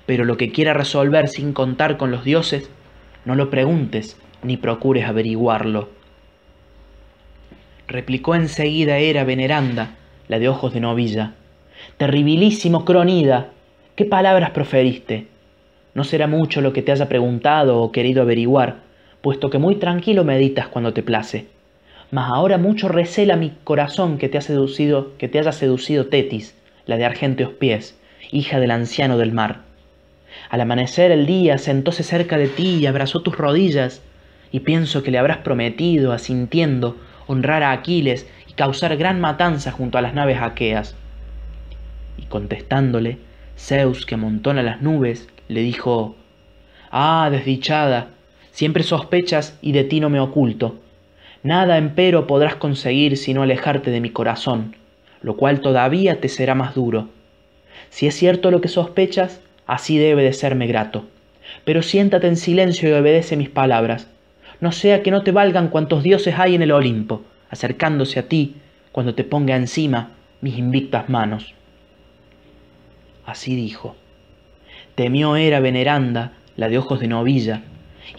pero 0.05 0.25
lo 0.25 0.37
que 0.37 0.51
quiera 0.51 0.73
resolver 0.73 1.27
sin 1.27 1.53
contar 1.53 1.97
con 1.97 2.11
los 2.11 2.23
dioses, 2.23 2.69
no 3.25 3.35
lo 3.35 3.49
preguntes 3.49 4.17
ni 4.43 4.57
procures 4.57 5.07
averiguarlo. 5.07 5.89
Replicó 7.87 8.33
enseguida 8.33 8.97
Hera 8.97 9.23
veneranda, 9.23 9.95
la 10.27 10.39
de 10.39 10.49
ojos 10.49 10.73
de 10.73 10.79
novilla. 10.79 11.33
Terribilísimo 11.97 12.83
Cronida, 12.83 13.49
¿qué 13.95 14.05
palabras 14.05 14.49
proferiste? 14.51 15.27
No 15.93 16.03
será 16.03 16.25
mucho 16.25 16.61
lo 16.61 16.73
que 16.73 16.81
te 16.81 16.91
haya 16.91 17.07
preguntado 17.07 17.81
o 17.81 17.91
querido 17.91 18.23
averiguar, 18.23 18.77
puesto 19.21 19.49
que 19.49 19.59
muy 19.59 19.75
tranquilo 19.75 20.23
meditas 20.23 20.67
cuando 20.67 20.93
te 20.93 21.03
place. 21.03 21.45
Mas 22.09 22.29
ahora 22.31 22.57
mucho 22.57 22.87
recela 22.87 23.35
mi 23.35 23.53
corazón 23.63 24.17
que 24.17 24.29
te, 24.29 24.37
ha 24.37 24.41
seducido, 24.41 25.15
que 25.17 25.27
te 25.27 25.39
haya 25.39 25.51
seducido 25.51 26.07
Tetis, 26.07 26.55
la 26.87 26.97
de 26.97 27.05
argénteos 27.05 27.53
pies, 27.53 27.97
hija 28.31 28.59
del 28.59 28.71
anciano 28.71 29.17
del 29.17 29.31
mar. 29.31 29.61
Al 30.49 30.61
amanecer 30.61 31.11
el 31.11 31.25
día 31.25 31.57
sentóse 31.59 32.03
cerca 32.03 32.37
de 32.37 32.47
ti 32.47 32.77
y 32.77 32.85
abrazó 32.87 33.21
tus 33.21 33.37
rodillas, 33.37 34.01
y 34.51 34.61
pienso 34.61 35.03
que 35.03 35.11
le 35.11 35.17
habrás 35.17 35.37
prometido, 35.37 36.11
asintiendo, 36.13 36.95
honrar 37.27 37.63
a 37.63 37.71
Aquiles 37.71 38.27
y 38.47 38.53
causar 38.53 38.95
gran 38.97 39.19
matanza 39.19 39.71
junto 39.71 39.97
a 39.97 40.01
las 40.01 40.13
naves 40.13 40.37
aqueas. 40.41 40.95
Y 42.17 42.23
contestándole, 42.23 43.17
Zeus, 43.57 44.05
que 44.05 44.15
amontona 44.15 44.63
las 44.63 44.81
nubes, 44.81 45.27
le 45.47 45.61
dijo, 45.61 46.15
Ah, 46.91 47.29
desdichada, 47.31 48.07
siempre 48.51 48.83
sospechas 48.83 49.57
y 49.61 49.71
de 49.71 49.83
ti 49.83 49.99
no 49.99 50.09
me 50.09 50.19
oculto. 50.19 50.79
Nada 51.43 51.77
empero 51.77 52.25
podrás 52.25 52.55
conseguir 52.55 53.17
sino 53.17 53.43
alejarte 53.43 53.91
de 53.91 54.01
mi 54.01 54.09
corazón, 54.09 54.75
lo 55.21 55.37
cual 55.37 55.59
todavía 55.59 56.19
te 56.19 56.29
será 56.29 56.55
más 56.55 56.73
duro. 56.73 57.09
Si 57.89 58.07
es 58.07 58.15
cierto 58.15 58.51
lo 58.51 58.61
que 58.61 58.67
sospechas, 58.67 59.41
así 59.67 59.97
debe 59.97 60.23
de 60.23 60.33
serme 60.33 60.67
grato. 60.67 61.05
Pero 61.63 61.81
siéntate 61.81 62.27
en 62.27 62.35
silencio 62.35 62.89
y 62.89 62.93
obedece 62.93 63.37
mis 63.37 63.49
palabras, 63.49 64.07
no 64.59 64.71
sea 64.71 65.03
que 65.03 65.11
no 65.11 65.23
te 65.23 65.31
valgan 65.31 65.69
cuantos 65.69 66.03
dioses 66.03 66.35
hay 66.37 66.55
en 66.55 66.61
el 66.61 66.71
Olimpo, 66.71 67.23
acercándose 67.49 68.19
a 68.19 68.27
ti 68.27 68.55
cuando 68.91 69.15
te 69.15 69.23
ponga 69.23 69.55
encima 69.55 70.11
mis 70.41 70.57
invictas 70.57 71.09
manos. 71.09 71.53
Así 73.25 73.55
dijo. 73.55 73.95
Temió 74.95 75.35
era 75.35 75.59
veneranda, 75.59 76.33
la 76.55 76.69
de 76.69 76.77
ojos 76.77 76.99
de 76.99 77.07
novilla, 77.07 77.63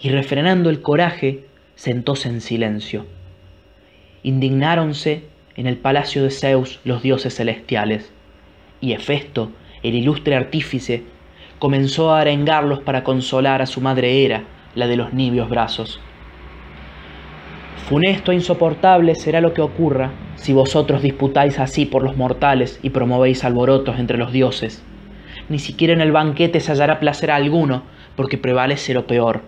y 0.01 0.09
refrenando 0.09 0.69
el 0.69 0.81
coraje, 0.81 1.45
sentóse 1.75 2.29
en 2.29 2.41
silencio. 2.41 3.05
Indignáronse 4.23 5.23
en 5.55 5.65
el 5.65 5.77
palacio 5.77 6.23
de 6.23 6.29
Zeus 6.29 6.79
los 6.83 7.01
dioses 7.01 7.35
celestiales, 7.35 8.11
y 8.79 8.93
Hefesto, 8.93 9.51
el 9.81 9.95
ilustre 9.95 10.35
artífice, 10.35 11.03
comenzó 11.57 12.11
a 12.11 12.19
arengarlos 12.19 12.81
para 12.81 13.03
consolar 13.03 13.61
a 13.61 13.65
su 13.65 13.81
madre 13.81 14.23
Hera, 14.23 14.43
la 14.75 14.87
de 14.87 14.97
los 14.97 15.13
nibios 15.13 15.49
brazos. 15.49 15.99
Funesto 17.85 18.33
e 18.33 18.35
insoportable 18.35 19.15
será 19.15 19.39
lo 19.39 19.53
que 19.53 19.61
ocurra 19.61 20.11
si 20.35 20.51
vosotros 20.51 21.01
disputáis 21.01 21.57
así 21.57 21.85
por 21.85 22.03
los 22.03 22.17
mortales 22.17 22.79
y 22.83 22.89
promovéis 22.89 23.45
alborotos 23.45 23.97
entre 23.97 24.17
los 24.17 24.33
dioses. 24.33 24.83
Ni 25.47 25.57
siquiera 25.59 25.93
en 25.93 26.01
el 26.01 26.11
banquete 26.11 26.59
se 26.59 26.71
hallará 26.71 26.99
placer 26.99 27.31
alguno, 27.31 27.83
porque 28.17 28.37
prevalece 28.37 28.93
lo 28.93 29.07
peor. 29.07 29.43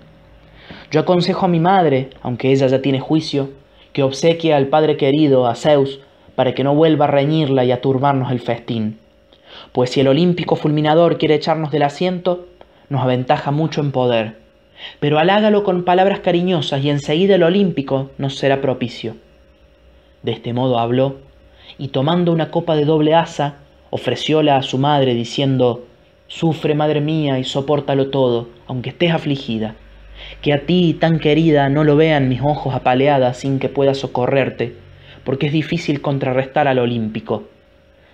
Yo 0.90 1.02
aconsejo 1.02 1.48
a 1.48 1.50
mi 1.50 1.60
madre, 1.60 2.12
aunque 2.22 2.52
ella 2.52 2.68
ya 2.68 2.82
tiene 2.82 3.02
juicio, 3.02 3.50
que 3.92 4.04
obsequie 4.04 4.54
al 4.54 4.68
padre 4.68 4.96
querido, 4.96 5.46
a 5.46 5.56
Zeus, 5.56 6.00
para 6.36 6.54
que 6.54 6.64
no 6.64 6.74
vuelva 6.74 7.06
a 7.06 7.12
reñirla 7.12 7.66
y 7.66 7.74
a 7.74 7.82
turbarnos 7.82 8.32
el 8.32 8.40
festín. 8.40 9.00
Pues 9.74 9.90
si 9.90 10.00
el 10.00 10.08
olímpico 10.08 10.56
fulminador 10.56 11.18
quiere 11.18 11.36
echarnos 11.36 11.72
del 11.72 11.84
asiento, 11.84 12.48
nos 12.88 13.02
aventaja 13.02 13.52
mucho 13.52 13.82
en 13.82 13.92
poder 13.92 14.39
pero 15.00 15.20
halágalo 15.20 15.64
con 15.64 15.84
palabras 15.84 16.20
cariñosas 16.20 16.84
y 16.84 16.90
enseguida 16.90 17.36
el 17.36 17.44
olímpico 17.44 18.12
nos 18.18 18.36
será 18.36 18.62
propicio. 18.62 19.16
De 20.24 20.32
este 20.32 20.54
modo 20.54 20.80
habló, 20.80 21.18
y 21.78 21.90
tomando 21.90 22.32
una 22.32 22.52
copa 22.52 22.76
de 22.76 22.86
doble 22.86 23.16
asa, 23.16 23.56
ofrecióla 23.90 24.58
a 24.58 24.64
su 24.64 24.78
madre, 24.78 25.14
diciendo, 25.14 25.86
Sufre, 26.28 26.76
madre 26.76 27.02
mía, 27.02 27.40
y 27.40 27.44
sopórtalo 27.44 28.10
todo, 28.10 28.50
aunque 28.68 28.90
estés 28.90 29.12
afligida, 29.12 29.76
que 30.42 30.54
a 30.54 30.66
ti, 30.66 30.96
tan 31.00 31.20
querida, 31.20 31.70
no 31.70 31.84
lo 31.84 31.96
vean 31.96 32.30
mis 32.30 32.42
ojos 32.42 32.76
apaleadas 32.76 33.38
sin 33.38 33.60
que 33.60 33.70
pueda 33.70 33.94
socorrerte, 33.94 34.76
porque 35.24 35.48
es 35.48 35.54
difícil 35.54 36.02
contrarrestar 36.02 36.68
al 36.68 36.80
olímpico. 36.80 37.46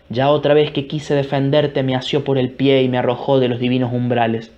Ya 0.10 0.30
otra 0.30 0.54
vez 0.54 0.72
que 0.72 0.88
quise 0.88 1.16
defenderte 1.16 1.82
me 1.82 1.96
asió 1.96 2.24
por 2.24 2.38
el 2.38 2.52
pie 2.52 2.84
y 2.84 2.90
me 2.90 3.00
arrojó 3.00 3.40
de 3.40 3.48
los 3.48 3.60
divinos 3.60 3.92
umbrales. 3.92 4.52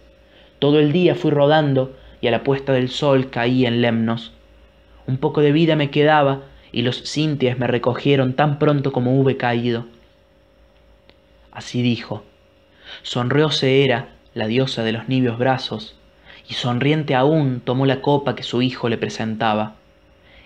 Todo 0.59 0.79
el 0.79 0.91
día 0.91 1.15
fui 1.15 1.31
rodando 1.31 1.95
y 2.21 2.27
a 2.27 2.31
la 2.31 2.43
puesta 2.43 2.73
del 2.73 2.89
sol 2.89 3.29
caí 3.29 3.65
en 3.65 3.81
Lemnos. 3.81 4.33
Un 5.05 5.17
poco 5.17 5.41
de 5.41 5.51
vida 5.51 5.75
me 5.75 5.89
quedaba 5.89 6.43
y 6.71 6.81
los 6.81 7.03
cintias 7.03 7.57
me 7.57 7.67
recogieron 7.67 8.33
tan 8.33 8.59
pronto 8.59 8.91
como 8.91 9.19
hube 9.19 9.37
caído. 9.37 9.85
Así 11.51 11.81
dijo. 11.81 12.23
Sonrióse 13.03 13.83
Hera, 13.83 14.09
la 14.33 14.47
diosa 14.47 14.83
de 14.83 14.91
los 14.91 15.09
nibios 15.09 15.37
brazos, 15.37 15.95
y 16.47 16.53
sonriente 16.53 17.15
aún 17.15 17.61
tomó 17.63 17.85
la 17.85 18.01
copa 18.01 18.35
que 18.35 18.43
su 18.43 18.61
hijo 18.61 18.89
le 18.89 18.97
presentaba. 18.97 19.75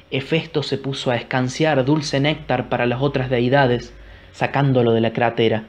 Hefesto 0.10 0.64
se 0.64 0.78
puso 0.78 1.12
a 1.12 1.16
escanciar 1.16 1.84
dulce 1.86 2.20
néctar 2.20 2.70
para 2.70 2.86
las 2.86 3.02
otras 3.02 3.30
deidades, 3.30 3.94
sacándolo 4.32 4.92
de 4.94 5.02
la 5.02 5.14
crátera 5.14 5.66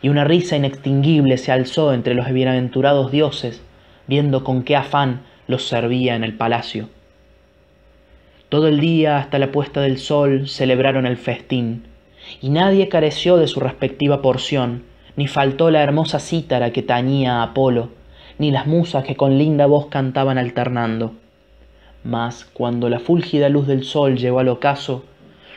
y 0.00 0.08
una 0.08 0.24
risa 0.24 0.56
inextinguible 0.56 1.38
se 1.38 1.52
alzó 1.52 1.92
entre 1.92 2.14
los 2.14 2.30
bienaventurados 2.32 3.10
dioses, 3.10 3.62
viendo 4.06 4.44
con 4.44 4.62
qué 4.62 4.76
afán 4.76 5.22
los 5.46 5.66
servía 5.66 6.14
en 6.14 6.24
el 6.24 6.34
palacio. 6.34 6.88
Todo 8.48 8.68
el 8.68 8.80
día 8.80 9.18
hasta 9.18 9.38
la 9.38 9.50
puesta 9.50 9.80
del 9.80 9.98
sol 9.98 10.48
celebraron 10.48 11.06
el 11.06 11.16
festín, 11.16 11.84
y 12.40 12.50
nadie 12.50 12.88
careció 12.88 13.36
de 13.36 13.46
su 13.46 13.60
respectiva 13.60 14.22
porción, 14.22 14.84
ni 15.16 15.26
faltó 15.26 15.70
la 15.70 15.82
hermosa 15.82 16.20
cítara 16.20 16.70
que 16.70 16.82
tañía 16.82 17.36
a 17.36 17.42
Apolo, 17.44 17.90
ni 18.38 18.50
las 18.50 18.66
musas 18.66 19.04
que 19.04 19.16
con 19.16 19.38
linda 19.38 19.66
voz 19.66 19.86
cantaban 19.86 20.38
alternando. 20.38 21.14
Mas 22.04 22.44
cuando 22.44 22.88
la 22.88 22.98
fúlgida 22.98 23.48
luz 23.48 23.66
del 23.66 23.84
sol 23.84 24.16
llegó 24.16 24.40
al 24.40 24.48
ocaso, 24.48 25.04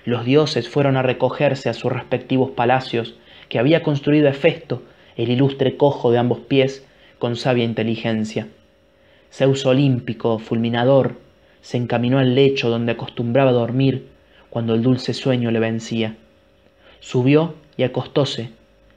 los 0.05 0.23
dioses 0.23 0.69
fueron 0.69 0.97
a 0.97 1.01
recogerse 1.01 1.69
a 1.69 1.73
sus 1.73 1.91
respectivos 1.91 2.51
palacios 2.51 3.15
que 3.49 3.59
había 3.59 3.81
construido 3.81 4.27
Hefesto, 4.27 4.83
el 5.17 5.29
ilustre 5.29 5.77
cojo 5.77 6.11
de 6.11 6.19
ambos 6.19 6.39
pies, 6.39 6.85
con 7.19 7.35
sabia 7.35 7.63
inteligencia. 7.63 8.47
Zeus 9.31 9.65
olímpico, 9.65 10.39
fulminador, 10.39 11.19
se 11.61 11.77
encaminó 11.77 12.19
al 12.19 12.35
lecho 12.35 12.69
donde 12.69 12.91
acostumbraba 12.91 13.51
dormir 13.51 14.07
cuando 14.49 14.75
el 14.75 14.83
dulce 14.83 15.13
sueño 15.13 15.51
le 15.51 15.59
vencía. 15.59 16.15
Subió 16.99 17.55
y 17.77 17.83
acostóse, 17.83 18.51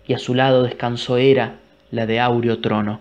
y 0.06 0.12
a 0.12 0.18
su 0.18 0.34
lado 0.34 0.62
descansó 0.62 1.16
Hera, 1.16 1.56
la 1.90 2.06
de 2.06 2.20
áureo 2.20 2.60
trono. 2.60 3.00